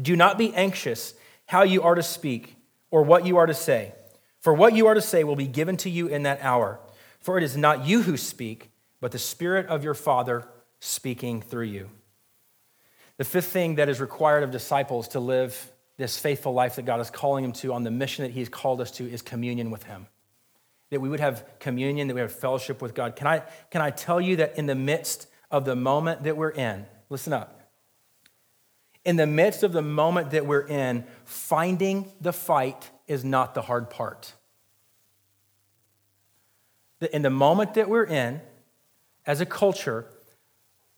[0.00, 1.14] do not be anxious
[1.46, 2.56] how you are to speak
[2.90, 3.92] or what you are to say.
[4.40, 6.80] For what you are to say will be given to you in that hour.
[7.20, 10.44] For it is not you who speak, but the Spirit of your Father
[10.80, 11.90] speaking through you.
[13.16, 17.00] The fifth thing that is required of disciples to live this faithful life that God
[17.00, 19.82] is calling them to on the mission that He's called us to is communion with
[19.82, 20.06] Him
[20.90, 23.16] that we would have communion, that we have fellowship with God.
[23.16, 26.50] Can I, can I tell you that in the midst of the moment that we're
[26.50, 27.70] in, listen up,
[29.04, 33.62] In the midst of the moment that we're in, finding the fight is not the
[33.62, 34.34] hard part.
[37.12, 38.40] In the moment that we're in,
[39.24, 40.06] as a culture,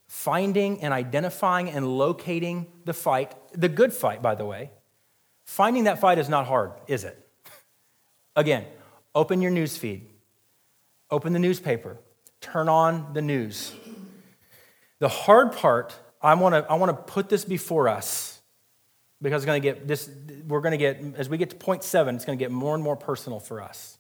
[0.07, 4.71] finding and identifying and locating the fight, the good fight, by the way,
[5.45, 7.29] finding that fight is not hard, is it?
[8.37, 8.65] Again,
[9.15, 10.07] open your news feed,
[11.11, 11.99] open the newspaper,
[12.41, 13.73] turn on the news.
[14.99, 18.41] The hard part, I want to I want to put this before us
[19.23, 20.11] because it's going to get this
[20.47, 22.75] we're going to get as we get to point 7, it's going to get more
[22.75, 23.99] and more personal for us.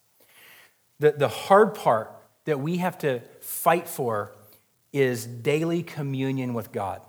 [0.99, 4.33] The the hard part that we have to fight for
[4.93, 7.01] is daily communion with God,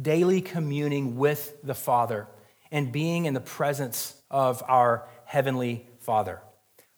[0.00, 2.28] daily communing with the Father,
[2.70, 6.40] and being in the presence of our Heavenly Father.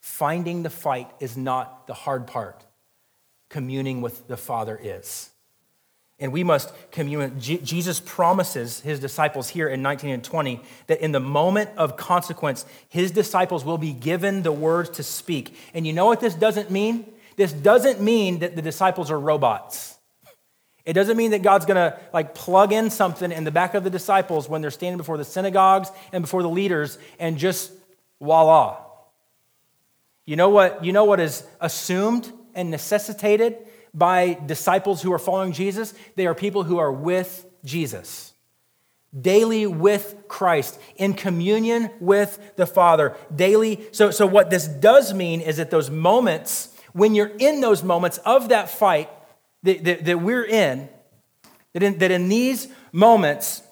[0.01, 2.64] Finding the fight is not the hard part,
[3.48, 5.30] communing with the Father is.
[6.18, 7.40] And we must commune.
[7.40, 12.66] Jesus promises his disciples here in 19 and 20 that in the moment of consequence,
[12.90, 15.57] his disciples will be given the words to speak.
[15.72, 17.07] And you know what this doesn't mean?
[17.36, 19.96] This doesn't mean that the disciples are robots.
[20.84, 23.84] It doesn't mean that God's going to like plug in something in the back of
[23.84, 27.72] the disciples when they're standing before the synagogues and before the leaders and just
[28.20, 28.76] voila.
[30.26, 33.56] You know what, you know what is assumed and necessitated
[33.92, 35.94] by disciples who are following Jesus?
[36.16, 38.32] They are people who are with Jesus.
[39.18, 43.16] Daily with Christ, in communion with the Father.
[43.34, 43.88] Daily.
[43.90, 48.18] So, so what this does mean is that those moments when you're in those moments
[48.18, 49.08] of that fight
[49.62, 50.88] that, that, that we're in,
[51.72, 53.62] that in, that in these moments,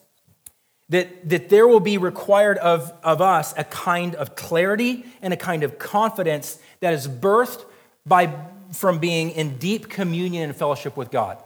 [0.90, 5.36] that, that there will be required of, of us a kind of clarity and a
[5.36, 7.64] kind of confidence that is birthed
[8.06, 8.34] by,
[8.72, 11.42] from being in deep communion and fellowship with God.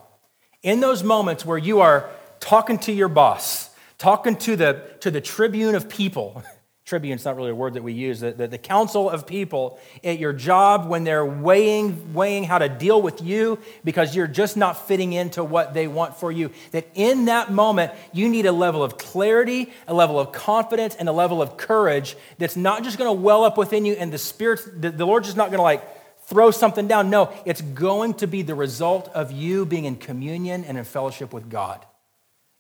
[0.62, 5.20] In those moments where you are talking to your boss, talking to the, to the
[5.20, 6.42] tribune of people,
[6.84, 10.18] tribune's not really a word that we use, the, the, the, council of people at
[10.18, 14.88] your job when they're weighing, weighing how to deal with you because you're just not
[14.88, 16.50] fitting into what they want for you.
[16.72, 21.08] That in that moment, you need a level of clarity, a level of confidence, and
[21.08, 24.18] a level of courage that's not just going to well up within you and the
[24.18, 25.82] Spirit, the, the Lord's just not going to like
[26.26, 27.10] throw something down.
[27.10, 31.32] No, it's going to be the result of you being in communion and in fellowship
[31.32, 31.84] with God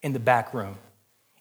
[0.00, 0.76] in the back room,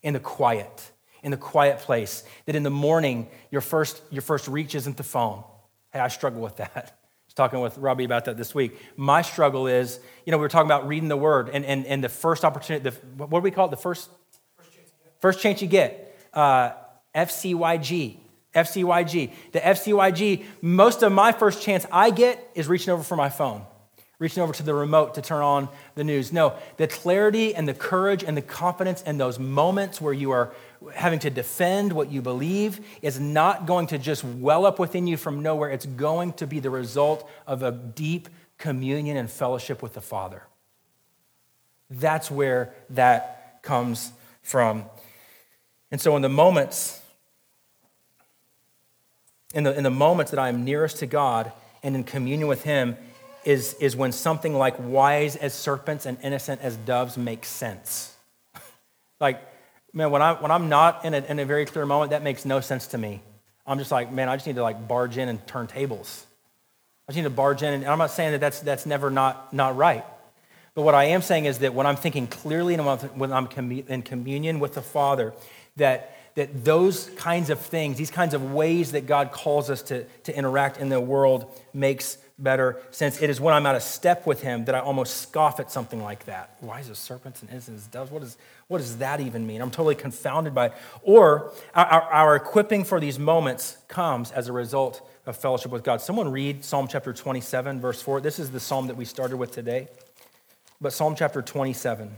[0.01, 0.90] in the quiet
[1.23, 5.03] in the quiet place, that in the morning your first, your first reach isn't the
[5.03, 5.43] phone.
[5.91, 6.71] Hey, I struggle with that.
[6.75, 6.81] I
[7.27, 8.77] was talking with Robbie about that this week.
[8.97, 12.03] My struggle is, you know, we were talking about reading the word and, and, and
[12.03, 13.71] the first opportunity, the, what do we call it?
[13.71, 14.09] The first,
[15.19, 16.17] first chance you get.
[16.33, 16.71] Uh,
[17.15, 18.17] FCYG.
[18.53, 19.31] FCYG.
[19.53, 23.65] The FCYG, most of my first chance I get is reaching over for my phone
[24.21, 26.31] reaching over to the remote to turn on the news.
[26.31, 30.53] No, the clarity and the courage and the confidence and those moments where you are
[30.93, 35.17] having to defend what you believe is not going to just well up within you
[35.17, 35.69] from nowhere.
[35.69, 40.43] It's going to be the result of a deep communion and fellowship with the Father.
[41.89, 44.11] That's where that comes
[44.41, 44.85] from.
[45.91, 47.01] And so, in the moments,
[49.53, 51.51] in the, in the moments that I am nearest to God
[51.83, 52.95] and in communion with Him,
[53.43, 58.15] is, is when something like wise as serpents and innocent as doves makes sense.
[59.19, 59.41] like,
[59.93, 62.45] man, when, I, when I'm not in a, in a very clear moment, that makes
[62.45, 63.21] no sense to me.
[63.65, 66.25] I'm just like, man, I just need to like barge in and turn tables.
[67.07, 69.53] I just need to barge in, and I'm not saying that that's, that's never not,
[69.53, 70.05] not right.
[70.73, 72.85] But what I am saying is that when I'm thinking clearly and
[73.15, 73.47] when I'm
[73.87, 75.33] in communion with the Father,
[75.75, 80.05] that, that those kinds of things, these kinds of ways that God calls us to,
[80.23, 83.21] to interact in the world makes better sense.
[83.21, 86.01] It is when I'm out of step with him that I almost scoff at something
[86.01, 86.55] like that.
[86.61, 88.09] Why is a serpents and innocents doves?
[88.09, 88.37] What, is,
[88.71, 89.61] what does that even mean?
[89.61, 90.73] I'm totally confounded by it.
[91.03, 95.99] Or our, our equipping for these moments comes as a result of fellowship with God.
[95.99, 98.21] Someone read Psalm chapter 27, verse 4.
[98.21, 99.89] This is the psalm that we started with today.
[100.79, 102.15] But Psalm chapter 27.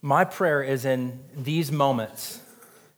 [0.00, 2.40] My prayer is in these moments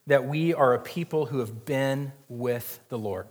[0.07, 3.27] that we are a people who have been with the Lord,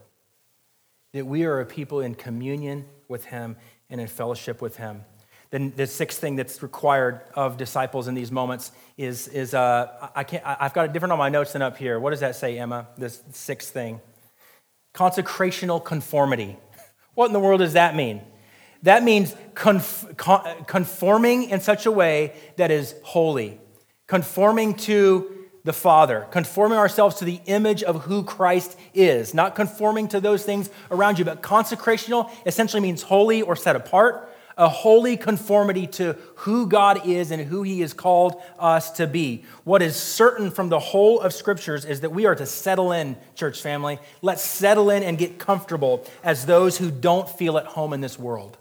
[1.13, 3.57] that we are a people in communion with Him
[3.89, 5.03] and in fellowship with Him.
[5.51, 10.23] Then the sixth thing that's required of disciples in these moments is, is uh, I
[10.23, 11.99] can't, I've got it different on my notes than up here.
[11.99, 12.87] What does that say, Emma?
[12.97, 13.99] This sixth thing.
[14.95, 16.57] Consecrational conformity.
[17.13, 18.21] What in the world does that mean?
[18.83, 23.59] That means conforming in such a way that is holy,
[24.07, 29.55] conforming to the the Father, conforming ourselves to the image of who Christ is, not
[29.55, 34.67] conforming to those things around you, but consecrational essentially means holy or set apart, a
[34.67, 39.43] holy conformity to who God is and who He has called us to be.
[39.63, 43.15] What is certain from the whole of Scriptures is that we are to settle in,
[43.35, 43.99] church family.
[44.21, 48.17] Let's settle in and get comfortable as those who don't feel at home in this
[48.17, 48.57] world.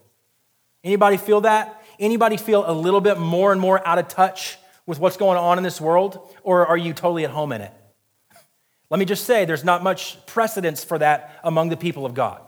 [0.88, 1.84] Anybody feel that?
[2.00, 5.58] Anybody feel a little bit more and more out of touch with what's going on
[5.58, 7.72] in this world, or are you totally at home in it?
[8.90, 12.40] Let me just say, there's not much precedence for that among the people of God.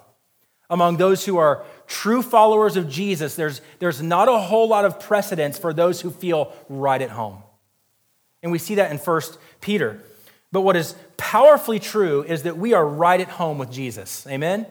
[0.70, 4.99] Among those who are true followers of Jesus, there's, there's not a whole lot of
[4.99, 7.43] precedence for those who feel right at home.
[8.43, 9.20] And we see that in 1
[9.61, 10.03] Peter.
[10.51, 14.26] But what is powerfully true is that we are right at home with Jesus.
[14.26, 14.64] Amen?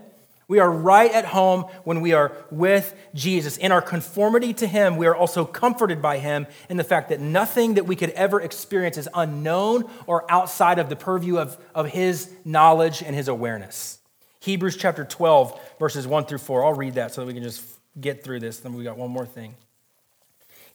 [0.50, 3.56] We are right at home when we are with Jesus.
[3.56, 7.22] In our conformity to Him, we are also comforted by Him in the fact that
[7.22, 11.88] nothing that we could ever experience is unknown or outside of the purview of, of
[11.88, 14.00] His knowledge and His awareness.
[14.40, 16.66] Hebrews chapter 12, verses 1 through 4.
[16.66, 17.64] I'll read that so that we can just
[18.02, 18.60] get through this.
[18.60, 19.56] Then we got one more thing.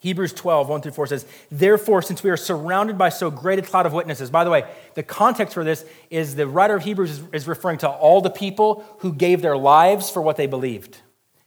[0.05, 3.63] Hebrews 12, 1 through 4 says, Therefore, since we are surrounded by so great a
[3.63, 7.23] cloud of witnesses, by the way, the context for this is the writer of Hebrews
[7.33, 10.99] is, referring to all the people who gave their lives for what they believed.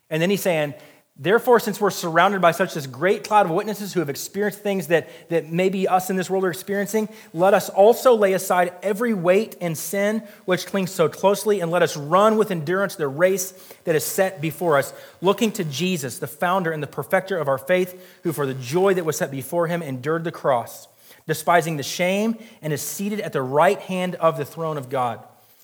[0.10, 0.74] And then he's saying,
[1.20, 4.88] Therefore, since we're surrounded by such this great cloud of witnesses who have experienced things
[4.88, 9.16] that, that maybe us in this world are experiencing, let us also lay aside every
[9.16, 13.52] weight and sin which clings so closely, and let us run with endurance the race
[13.86, 17.58] that is set before us, looking to Jesus, the founder and the perfecter of our
[17.58, 20.88] faith, who for the joy that was set before him endured the cross,
[21.26, 25.24] despising the shame, and is seated at the right hand of the throne of God.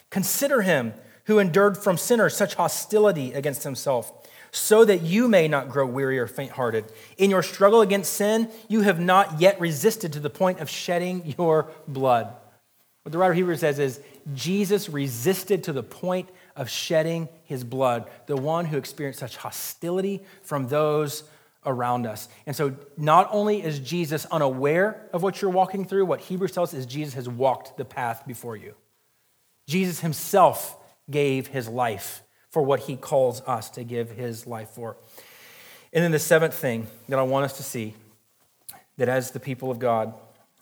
[0.10, 0.94] Consider him
[1.26, 4.12] who endured from sinners such hostility against himself
[4.56, 6.86] so that you may not grow weary or faint hearted.
[7.18, 11.34] In your struggle against sin, you have not yet resisted to the point of shedding
[11.38, 12.32] your blood.
[13.02, 14.00] What the writer of Hebrews says is
[14.36, 20.22] Jesus resisted to the point of shedding his blood, the one who experienced such hostility
[20.44, 21.24] from those
[21.66, 22.30] around us.
[22.46, 26.76] And so, not only is Jesus unaware of what you're walking through, what Hebrews tells
[26.76, 28.76] us is Jesus has walked the path before you.
[29.68, 30.78] Jesus himself
[31.10, 32.23] gave his life
[32.54, 34.96] for what he calls us to give his life for.
[35.92, 37.96] And then the seventh thing that I want us to see
[38.98, 40.14] that as the people of God,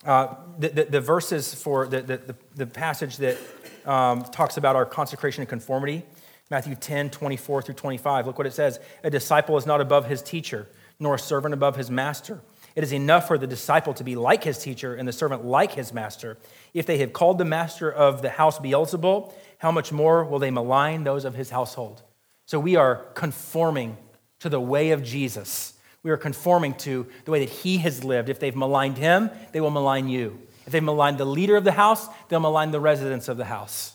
[0.05, 3.37] uh, the, the, the, verses for the, the, the passage that
[3.85, 6.03] um, talks about our consecration and conformity,
[6.49, 8.79] Matthew 10, 24 through 25, look what it says.
[9.03, 12.39] A disciple is not above his teacher, nor a servant above his master.
[12.73, 15.73] It is enough for the disciple to be like his teacher and the servant like
[15.73, 16.37] his master.
[16.73, 20.49] If they have called the master of the house Beelzebul, how much more will they
[20.49, 22.01] malign those of his household?
[22.47, 23.95] So we are conforming
[24.39, 25.73] to the way of Jesus.
[26.01, 28.27] We are conforming to the way that he has lived.
[28.27, 30.39] If they've maligned him, they will malign you.
[30.65, 33.93] If they've maligned the leader of the house, they'll malign the residents of the house.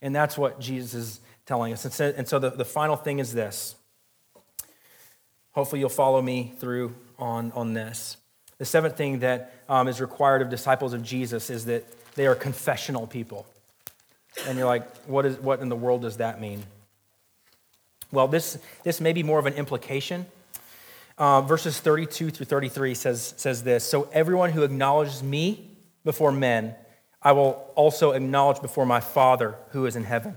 [0.00, 1.84] And that's what Jesus is telling us.
[2.00, 3.74] And so the, the final thing is this.
[5.50, 8.18] Hopefully, you'll follow me through on, on this.
[8.58, 11.84] The seventh thing that um, is required of disciples of Jesus is that
[12.14, 13.46] they are confessional people.
[14.46, 16.62] And you're like, what, is, what in the world does that mean?
[18.10, 20.26] Well, this, this may be more of an implication.
[21.18, 25.70] Uh, verses 32 through 33 says, says this So everyone who acknowledges me
[26.04, 26.74] before men,
[27.22, 30.36] I will also acknowledge before my Father who is in heaven.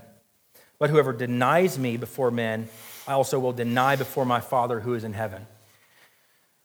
[0.78, 2.68] But whoever denies me before men,
[3.08, 5.46] I also will deny before my Father who is in heaven.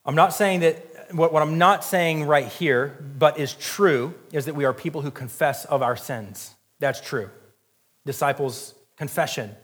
[0.06, 4.46] I'm not saying that, what, what I'm not saying right here, but is true, is
[4.46, 6.56] that we are people who confess of our sins.
[6.82, 7.30] That's true.
[8.06, 9.56] Disciples' confession,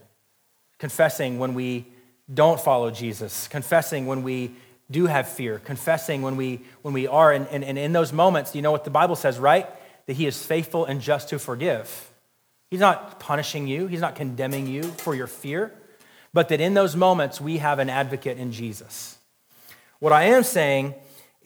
[0.77, 1.87] confessing when we
[2.33, 4.51] don't follow Jesus, confessing when we
[4.89, 7.33] do have fear, confessing when we, when we are.
[7.33, 9.67] And, and, and in those moments, you know what the Bible says, right?
[10.05, 12.11] That He is faithful and just to forgive.
[12.69, 15.73] He's not punishing you, He's not condemning you for your fear,
[16.33, 19.17] but that in those moments, we have an advocate in Jesus.
[19.99, 20.93] What I am saying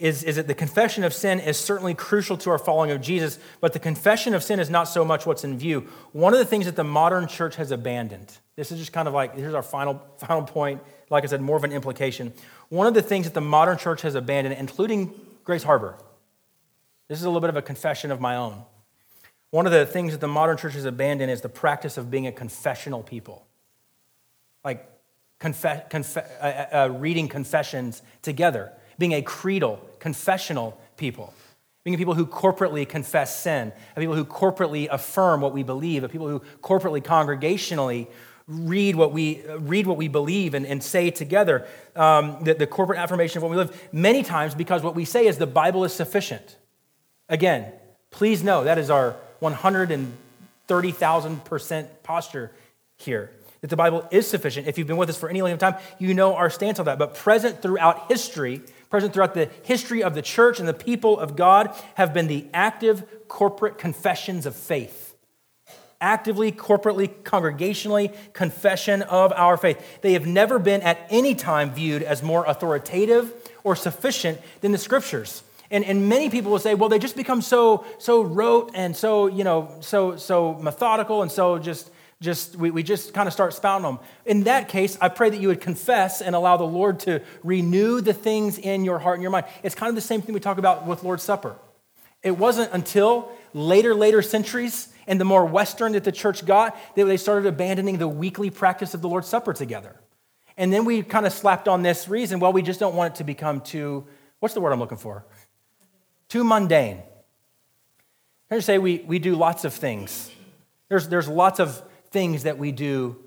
[0.01, 3.37] is, is that the confession of sin is certainly crucial to our following of Jesus,
[3.59, 5.87] but the confession of sin is not so much what's in view.
[6.11, 9.13] One of the things that the modern church has abandoned, this is just kind of
[9.13, 10.81] like, here's our final, final point,
[11.11, 12.33] like I said, more of an implication.
[12.69, 15.95] One of the things that the modern church has abandoned, including Grace Harbor,
[17.07, 18.63] this is a little bit of a confession of my own.
[19.51, 22.25] One of the things that the modern church has abandoned is the practice of being
[22.25, 23.45] a confessional people.
[24.65, 24.87] Like
[25.43, 28.71] uh, uh, uh, reading confessions together
[29.01, 31.33] being a creedal, confessional people,
[31.85, 36.41] being people who corporately confess sin, people who corporately affirm what we believe, people who
[36.61, 38.07] corporately, congregationally
[38.47, 42.99] read what we read what we believe and, and say together um, the, the corporate
[42.99, 45.93] affirmation of what we live many times because what we say is the bible is
[45.93, 46.57] sufficient
[47.29, 47.71] again
[48.11, 52.51] Please know that is our 130,000% posture
[52.97, 53.31] here.
[53.61, 54.67] That the Bible is sufficient.
[54.67, 56.85] If you've been with us for any length of time, you know our stance on
[56.85, 56.99] that.
[56.99, 58.59] But present throughout history,
[58.91, 62.45] present throughout the history of the church and the people of God, have been the
[62.53, 65.11] active corporate confessions of faith
[66.01, 70.01] actively, corporately, congregationally confession of our faith.
[70.01, 73.31] They have never been at any time viewed as more authoritative
[73.63, 75.43] or sufficient than the scriptures.
[75.69, 79.27] And, and many people will say, well, they just become so, so rote and so,
[79.27, 81.89] you know, so, so methodical and so just,
[82.21, 83.99] just we, we just kind of start spouting them.
[84.25, 87.99] In that case, I pray that you would confess and allow the Lord to renew
[87.99, 89.47] the things in your heart and your mind.
[89.63, 91.55] It's kind of the same thing we talk about with Lord's Supper.
[92.21, 97.05] It wasn't until later, later centuries and the more Western that the church got, that
[97.05, 99.99] they started abandoning the weekly practice of the Lord's Supper together.
[100.57, 103.17] And then we kind of slapped on this reason well, we just don't want it
[103.17, 104.05] to become too,
[104.39, 105.25] what's the word I'm looking for?
[106.29, 107.01] Too mundane.
[108.51, 110.29] I say we, we do lots of things.
[110.89, 111.81] There's, there's lots of
[112.11, 113.17] things that we do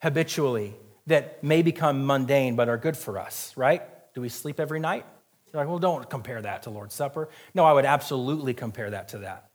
[0.00, 0.74] habitually
[1.06, 3.82] that may become mundane but are good for us, right?
[4.14, 5.04] Do we sleep every night?
[5.52, 7.28] You're like, well, don't compare that to Lord's Supper.
[7.54, 9.50] No, I would absolutely compare that to that.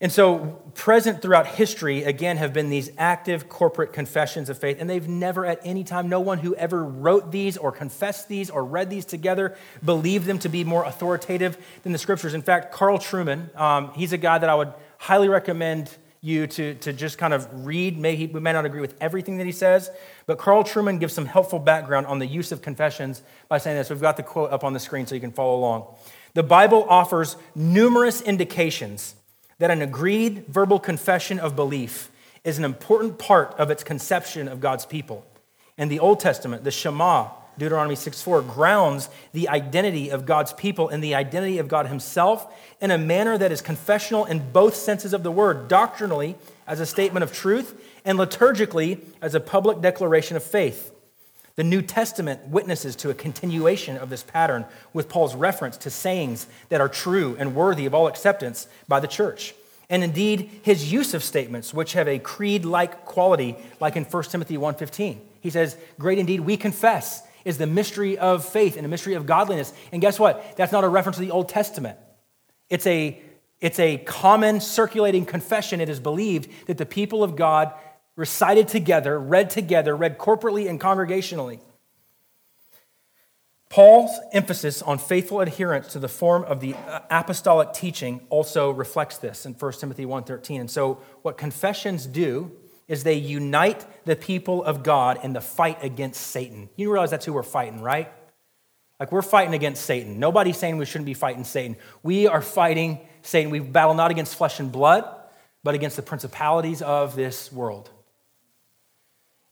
[0.00, 4.78] And so, present throughout history, again, have been these active corporate confessions of faith.
[4.80, 8.50] And they've never, at any time, no one who ever wrote these or confessed these
[8.50, 12.34] or read these together believed them to be more authoritative than the scriptures.
[12.34, 15.88] In fact, Carl Trueman, um, he's a guy that I would highly recommend
[16.22, 17.98] you to, to just kind of read.
[17.98, 19.90] May he, we may not agree with everything that he says,
[20.26, 23.90] but Carl Trueman gives some helpful background on the use of confessions by saying this.
[23.90, 25.86] We've got the quote up on the screen so you can follow along.
[26.34, 29.16] The Bible offers numerous indications
[29.58, 32.10] that an agreed verbal confession of belief
[32.44, 35.26] is an important part of its conception of God's people.
[35.76, 40.88] In the Old Testament, the Shema, Deuteronomy 6 4, grounds the identity of God's people
[40.88, 45.12] in the identity of God Himself in a manner that is confessional in both senses
[45.12, 46.36] of the word, doctrinally
[46.66, 50.92] as a statement of truth, and liturgically as a public declaration of faith.
[51.54, 56.46] The New Testament witnesses to a continuation of this pattern with Paul's reference to sayings
[56.70, 59.54] that are true and worthy of all acceptance by the church.
[59.90, 64.56] And indeed, his use of statements which have a creed-like quality, like in 1 Timothy
[64.56, 65.18] 1.15.
[65.42, 69.26] He says, great indeed, we confess is the mystery of faith and a mystery of
[69.26, 69.72] godliness.
[69.92, 70.56] And guess what?
[70.56, 71.98] That's not a reference to the Old Testament.
[72.68, 73.20] It's a,
[73.60, 75.80] it's a common circulating confession.
[75.80, 77.72] It is believed that the people of God
[78.16, 81.60] recited together, read together, read corporately and congregationally.
[83.72, 86.74] Paul's emphasis on faithful adherence to the form of the
[87.10, 90.60] apostolic teaching also reflects this in 1 Timothy 1:13.
[90.60, 92.52] And so what confessions do
[92.88, 96.68] is they unite the people of God in the fight against Satan.
[96.76, 98.12] You realize that's who we're fighting, right?
[99.00, 100.20] Like we're fighting against Satan.
[100.20, 101.76] Nobody's saying we shouldn't be fighting Satan.
[102.02, 103.50] We are fighting Satan.
[103.50, 105.04] We battle not against flesh and blood,
[105.64, 107.90] but against the principalities of this world.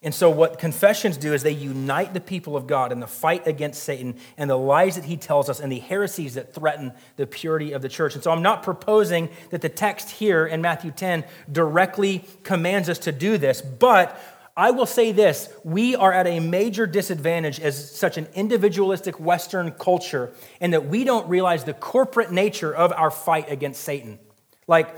[0.03, 3.47] And so, what confessions do is they unite the people of God in the fight
[3.47, 7.27] against Satan and the lies that he tells us and the heresies that threaten the
[7.27, 8.15] purity of the church.
[8.15, 12.99] And so, I'm not proposing that the text here in Matthew 10 directly commands us
[13.01, 14.19] to do this, but
[14.57, 19.71] I will say this we are at a major disadvantage as such an individualistic Western
[19.73, 24.19] culture, in that we don't realize the corporate nature of our fight against Satan.
[24.67, 24.95] Like,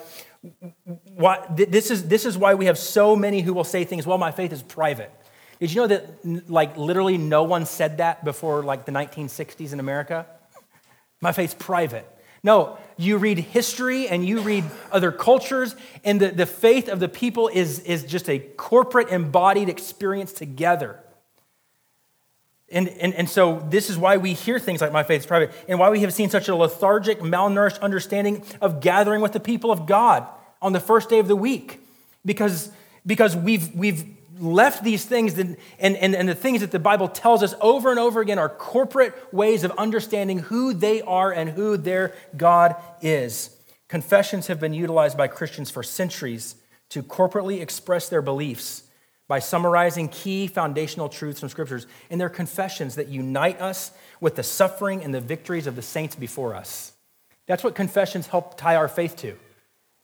[1.14, 4.18] why, this, is, this is why we have so many who will say things, well,
[4.18, 5.10] my faith is private.
[5.60, 9.78] Did you know that, like, literally no one said that before, like, the 1960s in
[9.78, 10.26] America?
[11.20, 12.08] My faith's private.
[12.42, 17.08] No, you read history and you read other cultures, and the, the faith of the
[17.08, 20.98] people is, is just a corporate embodied experience together.
[22.72, 25.52] And, and, and so this is why we hear things like my faith is private
[25.68, 29.70] and why we have seen such a lethargic, malnourished understanding of gathering with the people
[29.70, 30.26] of God
[30.62, 31.80] on the first day of the week.
[32.24, 32.72] Because,
[33.04, 34.04] because we've, we've
[34.38, 37.98] left these things and, and, and the things that the Bible tells us over and
[37.98, 43.56] over again are corporate ways of understanding who they are and who their God is.
[43.88, 46.56] Confessions have been utilized by Christians for centuries
[46.88, 48.84] to corporately express their beliefs
[49.32, 54.42] by summarizing key foundational truths from scriptures in their confessions that unite us with the
[54.42, 56.92] suffering and the victories of the saints before us.
[57.46, 59.38] That's what confessions help tie our faith to.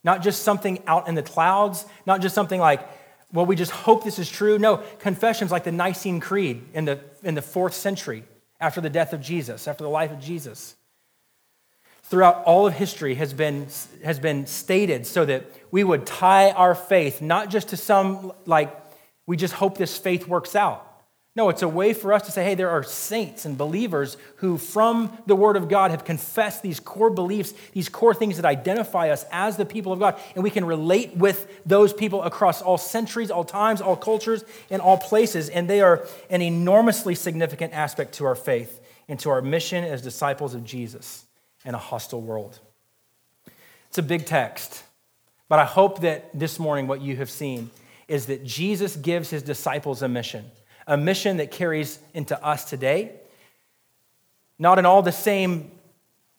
[0.02, 2.88] Not just something out in the clouds, not just something like,
[3.30, 4.58] well, we just hope this is true.
[4.58, 8.24] No, confessions like the Nicene Creed in the, in the fourth century
[8.58, 10.74] after the death of Jesus, after the life of Jesus.
[12.04, 13.66] Throughout all of history has been,
[14.02, 18.88] has been stated so that we would tie our faith not just to some like
[19.28, 20.86] we just hope this faith works out.
[21.36, 24.56] No, it's a way for us to say, hey, there are saints and believers who,
[24.56, 29.10] from the Word of God, have confessed these core beliefs, these core things that identify
[29.10, 30.18] us as the people of God.
[30.34, 34.80] And we can relate with those people across all centuries, all times, all cultures, and
[34.80, 35.50] all places.
[35.50, 40.00] And they are an enormously significant aspect to our faith and to our mission as
[40.00, 41.26] disciples of Jesus
[41.66, 42.58] in a hostile world.
[43.90, 44.84] It's a big text,
[45.50, 47.70] but I hope that this morning what you have seen
[48.09, 50.50] is that Jesus gives his disciples a mission
[50.88, 53.12] a mission that carries into us today.
[54.59, 55.70] Not in all the same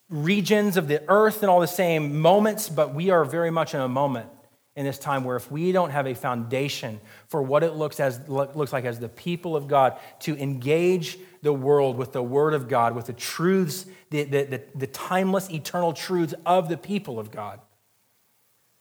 [0.09, 3.79] regions of the earth and all the same moments, but we are very much in
[3.79, 4.27] a moment
[4.75, 8.19] in this time where if we don't have a foundation for what it looks, as,
[8.27, 12.67] looks like as the people of God to engage the world with the Word of
[12.67, 17.29] God, with the truths, the, the, the, the timeless, eternal truths of the people of
[17.29, 17.59] God,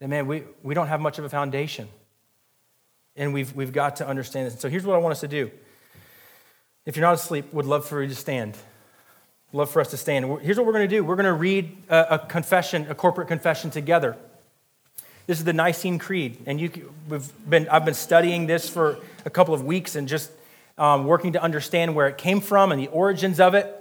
[0.00, 1.88] then man, we, we don't have much of a foundation.
[3.18, 4.58] And we've, we've got to understand this.
[4.58, 5.50] So here's what I want us to do.
[6.86, 8.56] If you're not asleep, would love for you to stand.
[9.52, 10.24] Love for us to stand.
[10.40, 11.04] Here's what we're going to do.
[11.04, 14.16] We're going to read a, a confession, a corporate confession together.
[15.26, 16.70] This is the Nicene Creed, and you,
[17.06, 18.96] we've been, I've been studying this for
[19.26, 20.30] a couple of weeks and just
[20.78, 23.74] um, working to understand where it came from and the origins of it,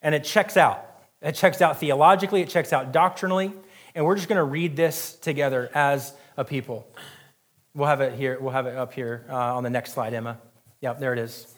[0.00, 0.82] and it checks out.
[1.20, 3.52] It checks out theologically, it checks out doctrinally,
[3.94, 6.86] and we're just going to read this together as a people.
[7.74, 8.38] We'll have it here.
[8.40, 10.38] We'll have it up here uh, on the next slide, Emma.
[10.80, 11.52] Yep, there it is.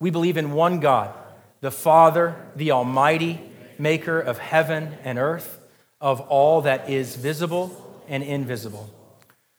[0.00, 1.14] We believe in one God,
[1.60, 3.40] the Father, the Almighty,
[3.78, 5.60] maker of heaven and earth,
[6.00, 8.90] of all that is visible and invisible.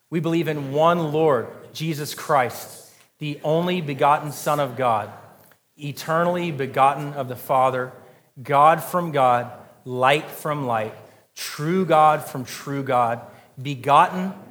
[0.09, 5.11] We believe in one Lord, Jesus Christ, the only begotten Son of God,
[5.77, 7.93] eternally begotten of the Father,
[8.41, 9.51] God from God,
[9.85, 10.93] light from light,
[11.35, 13.21] true God from true God,
[13.61, 14.33] begotten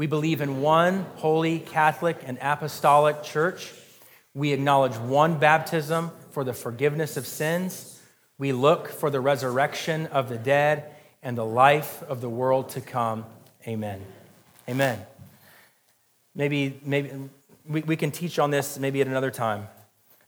[0.00, 3.70] We believe in one holy Catholic and apostolic church.
[4.32, 8.00] We acknowledge one baptism for the forgiveness of sins.
[8.38, 10.90] We look for the resurrection of the dead
[11.22, 13.26] and the life of the world to come.
[13.68, 14.00] Amen.
[14.66, 15.04] Amen.
[16.34, 17.10] Maybe, maybe
[17.68, 19.68] we, we can teach on this maybe at another time.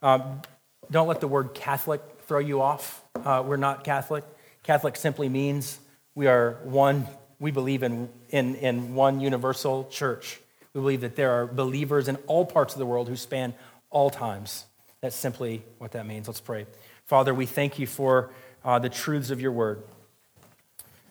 [0.02, 0.42] Um,
[0.90, 3.02] don't let the word Catholic throw you off.
[3.24, 4.24] Uh, we're not Catholic.
[4.64, 5.80] Catholic simply means
[6.14, 7.06] we are one
[7.42, 10.40] we believe in, in, in one universal church.
[10.74, 13.52] We believe that there are believers in all parts of the world who span
[13.90, 14.64] all times.
[15.00, 16.28] That's simply what that means.
[16.28, 16.66] Let's pray.
[17.04, 18.30] Father, we thank you for
[18.64, 19.82] uh, the truths of your word.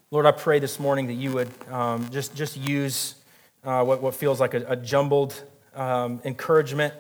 [0.10, 3.16] Lord, I pray this morning that you would um, just, just use
[3.66, 5.36] uh, what, what feels like a, a jumbled
[5.76, 6.94] um, encouragement,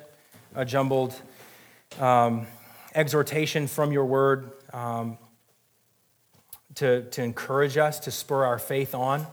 [0.56, 1.16] a jumbled
[2.02, 2.48] um,
[2.94, 4.52] exhortation from your word.
[4.74, 5.18] Um,
[6.76, 9.26] to, to encourage us, to spur our faith on.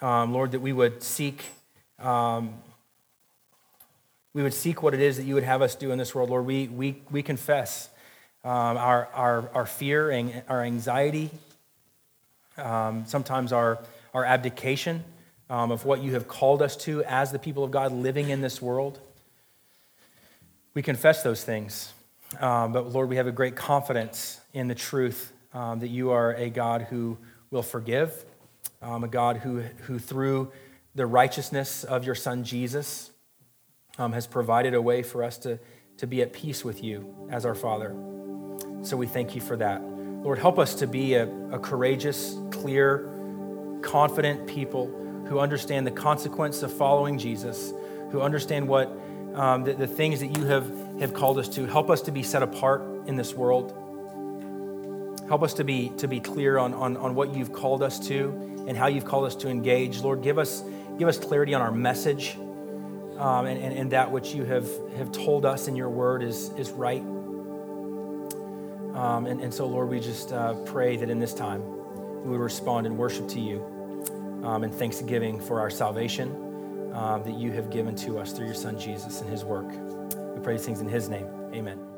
[0.00, 1.44] Um, Lord, that we would seek.
[1.98, 2.54] Um,
[4.34, 6.28] we would seek what it is that you would have us do in this world.
[6.28, 7.88] Lord, we, we, we confess
[8.44, 11.30] um, our, our, our fear and our anxiety,
[12.58, 13.78] um, sometimes our,
[14.12, 15.04] our abdication
[15.48, 18.42] um, of what you have called us to as the people of God living in
[18.42, 18.98] this world.
[20.74, 21.92] We confess those things.
[22.38, 26.34] Um, but Lord, we have a great confidence in the truth um, that you are
[26.34, 27.16] a God who
[27.50, 28.26] will forgive,
[28.82, 30.52] um, a God who, who, through
[30.94, 33.10] the righteousness of your Son Jesus,
[33.98, 35.58] um, has provided a way for us to,
[35.96, 37.96] to be at peace with you as our Father.
[38.82, 39.82] So we thank you for that.
[39.82, 43.10] Lord, help us to be a, a courageous, clear,
[43.80, 44.88] confident people
[45.26, 47.72] who understand the consequence of following Jesus,
[48.10, 48.88] who understand what
[49.34, 51.64] um, the, the things that you have, have called us to.
[51.64, 53.85] Help us to be set apart in this world.
[55.28, 58.30] Help us to be, to be clear on, on, on what you've called us to
[58.68, 60.00] and how you've called us to engage.
[60.00, 60.62] Lord, give us,
[60.98, 62.36] give us clarity on our message
[63.18, 66.50] um, and, and, and that which you have, have told us in your word is,
[66.50, 67.02] is right.
[68.94, 71.62] Um, and, and so, Lord, we just uh, pray that in this time
[72.24, 73.62] we would respond in worship to you
[74.44, 78.54] um, and thanksgiving for our salvation uh, that you have given to us through your
[78.54, 79.68] Son Jesus and his work.
[80.34, 81.26] We pray these things in his name.
[81.52, 81.95] Amen.